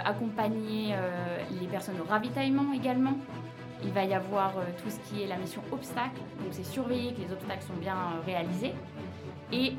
[0.04, 0.94] accompagner
[1.58, 3.14] les personnes au ravitaillement également.
[3.82, 4.52] Il va y avoir
[4.82, 7.96] tout ce qui est la mission obstacle, donc c'est surveiller que les obstacles sont bien
[8.26, 8.74] réalisés
[9.50, 9.72] et,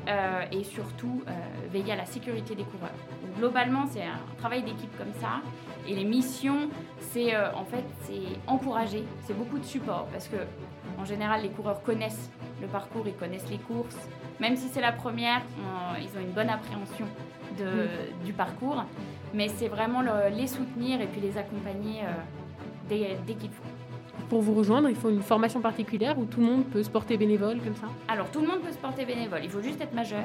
[0.50, 1.22] et surtout
[1.70, 2.90] veiller à la sécurité des coureurs.
[3.38, 5.40] Globalement, c'est un travail d'équipe comme ça
[5.86, 6.68] et les missions,
[7.00, 10.36] c'est euh, en fait c'est encourager, c'est beaucoup de support parce que
[10.98, 12.30] en général les coureurs connaissent
[12.60, 13.96] le parcours, ils connaissent les courses.
[14.40, 15.42] Même si c'est la première,
[15.98, 17.06] ils ont une bonne appréhension
[17.58, 18.84] de, du parcours.
[19.32, 22.12] Mais c'est vraiment les soutenir et puis les accompagner euh,
[22.88, 23.62] dès, dès qu'il faut.
[24.28, 27.16] Pour vous rejoindre, il faut une formation particulière où tout le monde peut se porter
[27.16, 27.86] bénévole comme ça.
[28.08, 30.24] Alors tout le monde peut se porter bénévole, il faut juste être majeur,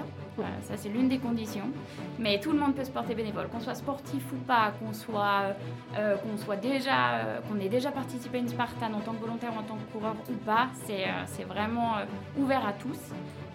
[0.64, 1.70] ça c'est l'une des conditions,
[2.18, 5.56] mais tout le monde peut se porter bénévole, qu'on soit sportif ou pas, qu'on soit,
[5.98, 9.22] euh, qu'on soit déjà, euh, qu'on ait déjà participé à une Spartan en tant que
[9.22, 11.96] volontaire, en tant que coureur ou pas, c'est, euh, c'est vraiment
[12.38, 13.00] ouvert à tous.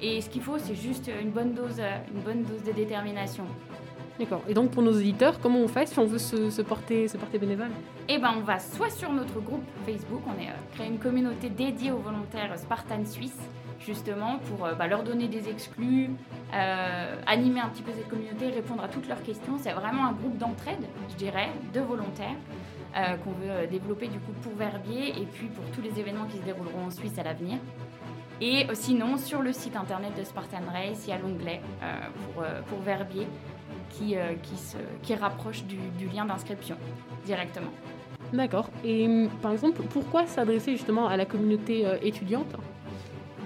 [0.02, 1.80] Et ce qu'il faut, c'est juste une bonne dose,
[2.14, 3.44] une bonne dose de détermination.
[4.18, 4.42] D'accord.
[4.48, 7.38] Et donc pour nos auditeurs, comment on fait si on veut se, porter, se porter
[7.38, 7.70] bénévole?
[8.08, 11.48] Eh ben, on va soit sur notre groupe Facebook, on a euh, créé une communauté
[11.48, 13.38] dédiée aux volontaires Spartan Suisse,
[13.80, 16.10] justement pour euh, bah, leur donner des exclus,
[16.54, 19.58] euh, animer un petit peu cette communauté, répondre à toutes leurs questions.
[19.58, 22.36] C'est vraiment un groupe d'entraide, je dirais, de volontaires.
[23.24, 26.44] qu'on veut développer du coup pour Verbier et puis pour tous les événements qui se
[26.44, 27.58] dérouleront en Suisse à l'avenir.
[28.40, 31.60] Et sinon, sur le site internet de Spartan Race, il y a l'onglet
[32.34, 33.26] pour, pour Verbier
[33.96, 36.76] qui, euh, qui, se, qui rapproche du, du lien d'inscription
[37.24, 37.70] directement.
[38.32, 38.68] D'accord.
[38.84, 42.56] Et hum, par exemple, pourquoi s'adresser justement à la communauté euh, étudiante?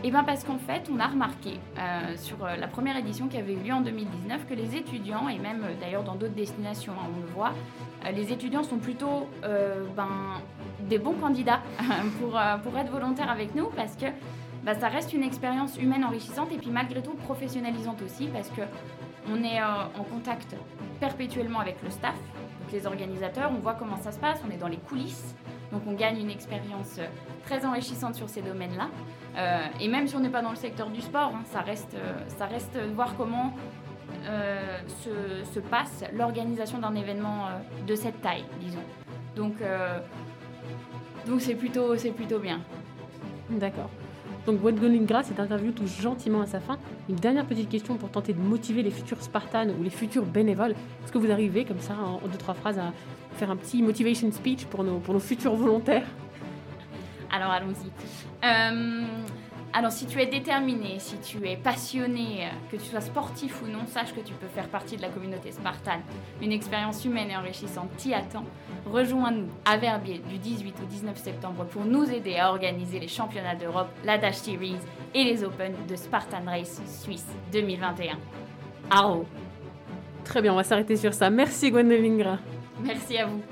[0.04, 3.54] Eh bien parce qu'en fait, on a remarqué euh, sur la première édition qui avait
[3.54, 7.20] eu lieu en 2019 que les étudiants, et même d'ailleurs dans d'autres destinations, hein, on
[7.20, 7.52] le voit,
[8.06, 10.40] euh, les étudiants sont plutôt euh, ben,
[10.88, 11.62] des bons candidats
[12.20, 14.06] pour, pour être volontaires avec nous parce que
[14.62, 18.62] bah, ça reste une expérience humaine enrichissante et puis malgré tout professionnalisante aussi parce que
[19.32, 20.56] on est euh, en contact
[21.00, 22.16] perpétuellement avec le staff,
[22.60, 25.34] donc les organisateurs, on voit comment ça se passe, on est dans les coulisses,
[25.72, 27.06] donc on gagne une expérience euh,
[27.44, 28.88] très enrichissante sur ces domaines-là.
[29.36, 31.96] Euh, et même si on n'est pas dans le secteur du sport, hein, ça, reste,
[32.26, 32.48] ça
[32.94, 33.54] voir comment
[34.20, 37.46] se, se passe l'organisation d'un événement
[37.86, 38.82] de cette taille, disons.
[39.36, 39.54] Donc
[41.38, 42.60] c'est plutôt bien.
[43.50, 43.90] D'accord.
[44.48, 46.78] Donc Gwendoline Gras, cette interview touche gentiment à sa fin.
[47.10, 50.70] Une dernière petite question pour tenter de motiver les futurs Spartans ou les futurs bénévoles.
[51.04, 52.94] Est-ce que vous arrivez comme ça, en deux, trois phrases, à
[53.34, 56.06] faire un petit motivation speech pour nos, pour nos futurs volontaires?
[57.30, 57.90] Alors allons-y.
[58.42, 59.02] Euh,
[59.72, 63.66] alors si tu es déterminé, si tu es passionné, euh, que tu sois sportif ou
[63.66, 66.00] non, sache que tu peux faire partie de la communauté spartane.
[66.42, 68.44] Une expérience humaine et enrichissante t'y attend.
[68.86, 73.56] Rejoins-nous à Verbier du 18 au 19 septembre pour nous aider à organiser les championnats
[73.56, 74.76] d'Europe, la Dash Series
[75.14, 78.18] et les Open de Spartan Race Suisse 2021.
[78.90, 79.26] Aro
[80.24, 81.30] Très bien, on va s'arrêter sur ça.
[81.30, 82.38] Merci Gwendoline Gras.
[82.82, 83.42] Merci à vous.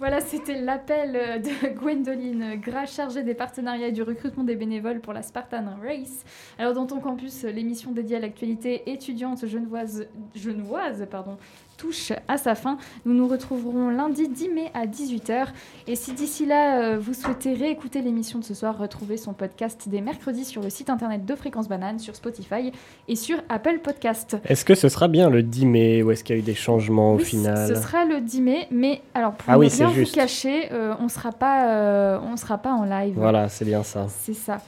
[0.00, 5.00] Voilà, c'était l'appel euh, de Gwendoline Gras, chargée des partenariats et du recrutement des bénévoles
[5.00, 6.24] pour la Spartan Race.
[6.58, 11.36] Alors, dans ton campus, l'émission dédiée à l'actualité étudiante genevoise, genevoise pardon,
[11.76, 12.78] touche à sa fin.
[13.04, 15.46] Nous nous retrouverons lundi 10 mai à 18h.
[15.86, 19.88] Et si d'ici là, euh, vous souhaitez réécouter l'émission de ce soir, retrouvez son podcast
[19.88, 22.72] des mercredis sur le site internet de Fréquence Banane, sur Spotify
[23.08, 24.36] et sur Apple Podcast.
[24.44, 26.54] Est-ce que ce sera bien le 10 mai ou est-ce qu'il y a eu des
[26.54, 29.88] changements au final Ce sera le 10 mai, mais alors pour Ah ne oui, rien
[29.88, 33.14] vous cacher, euh, on sera pas, euh, on sera pas en live.
[33.16, 34.06] Voilà, c'est bien ça.
[34.08, 34.60] C'est ça.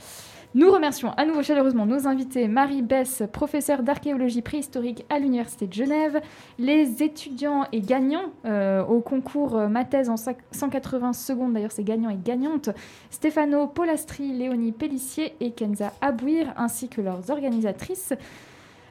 [0.56, 5.74] Nous remercions à nouveau chaleureusement nos invités Marie Bess, professeure d'archéologie préhistorique à l'Université de
[5.74, 6.22] Genève,
[6.58, 11.72] les étudiants et gagnants euh, au concours euh, Ma thèse en sac- 180 secondes, d'ailleurs
[11.72, 12.70] c'est gagnant et gagnante,
[13.10, 18.14] Stéphano Polastri, Léonie Pellissier et Kenza Abouir, ainsi que leurs organisatrices.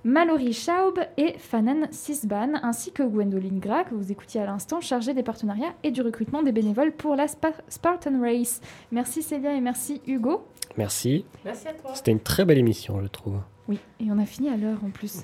[0.03, 5.15] Mallory Schaub et Fanan Sisban, ainsi que Gwendoline Gras, que vous écoutiez à l'instant, chargée
[5.15, 8.61] des partenariats et du recrutement des bénévoles pour la Spa- Spartan Race.
[8.91, 10.43] Merci Célia et merci Hugo.
[10.77, 11.26] Merci.
[11.43, 11.91] Merci à toi.
[11.93, 13.39] C'était une très belle émission, je trouve.
[13.68, 15.23] Oui, et on a fini à l'heure en plus.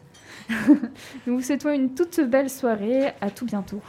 [1.28, 3.14] Nous vous souhaitons une toute belle soirée.
[3.22, 3.82] À tout bientôt.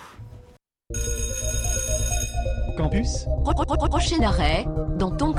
[2.77, 3.27] Campus
[3.91, 4.67] Prochain arrêt,
[4.97, 5.35] dans ton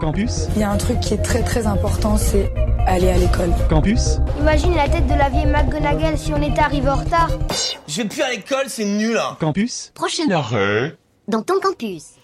[0.00, 2.52] Campus Il y a un truc qui est très très important, c'est
[2.86, 3.50] aller à l'école.
[3.68, 7.30] Campus Imagine la tête de la vieille McGonagall si on était arrivé en retard.
[7.86, 9.36] Je vais plus à l'école, c'est nul hein.
[9.40, 10.96] Campus prochain arrêt,
[11.26, 12.17] dans ton campus.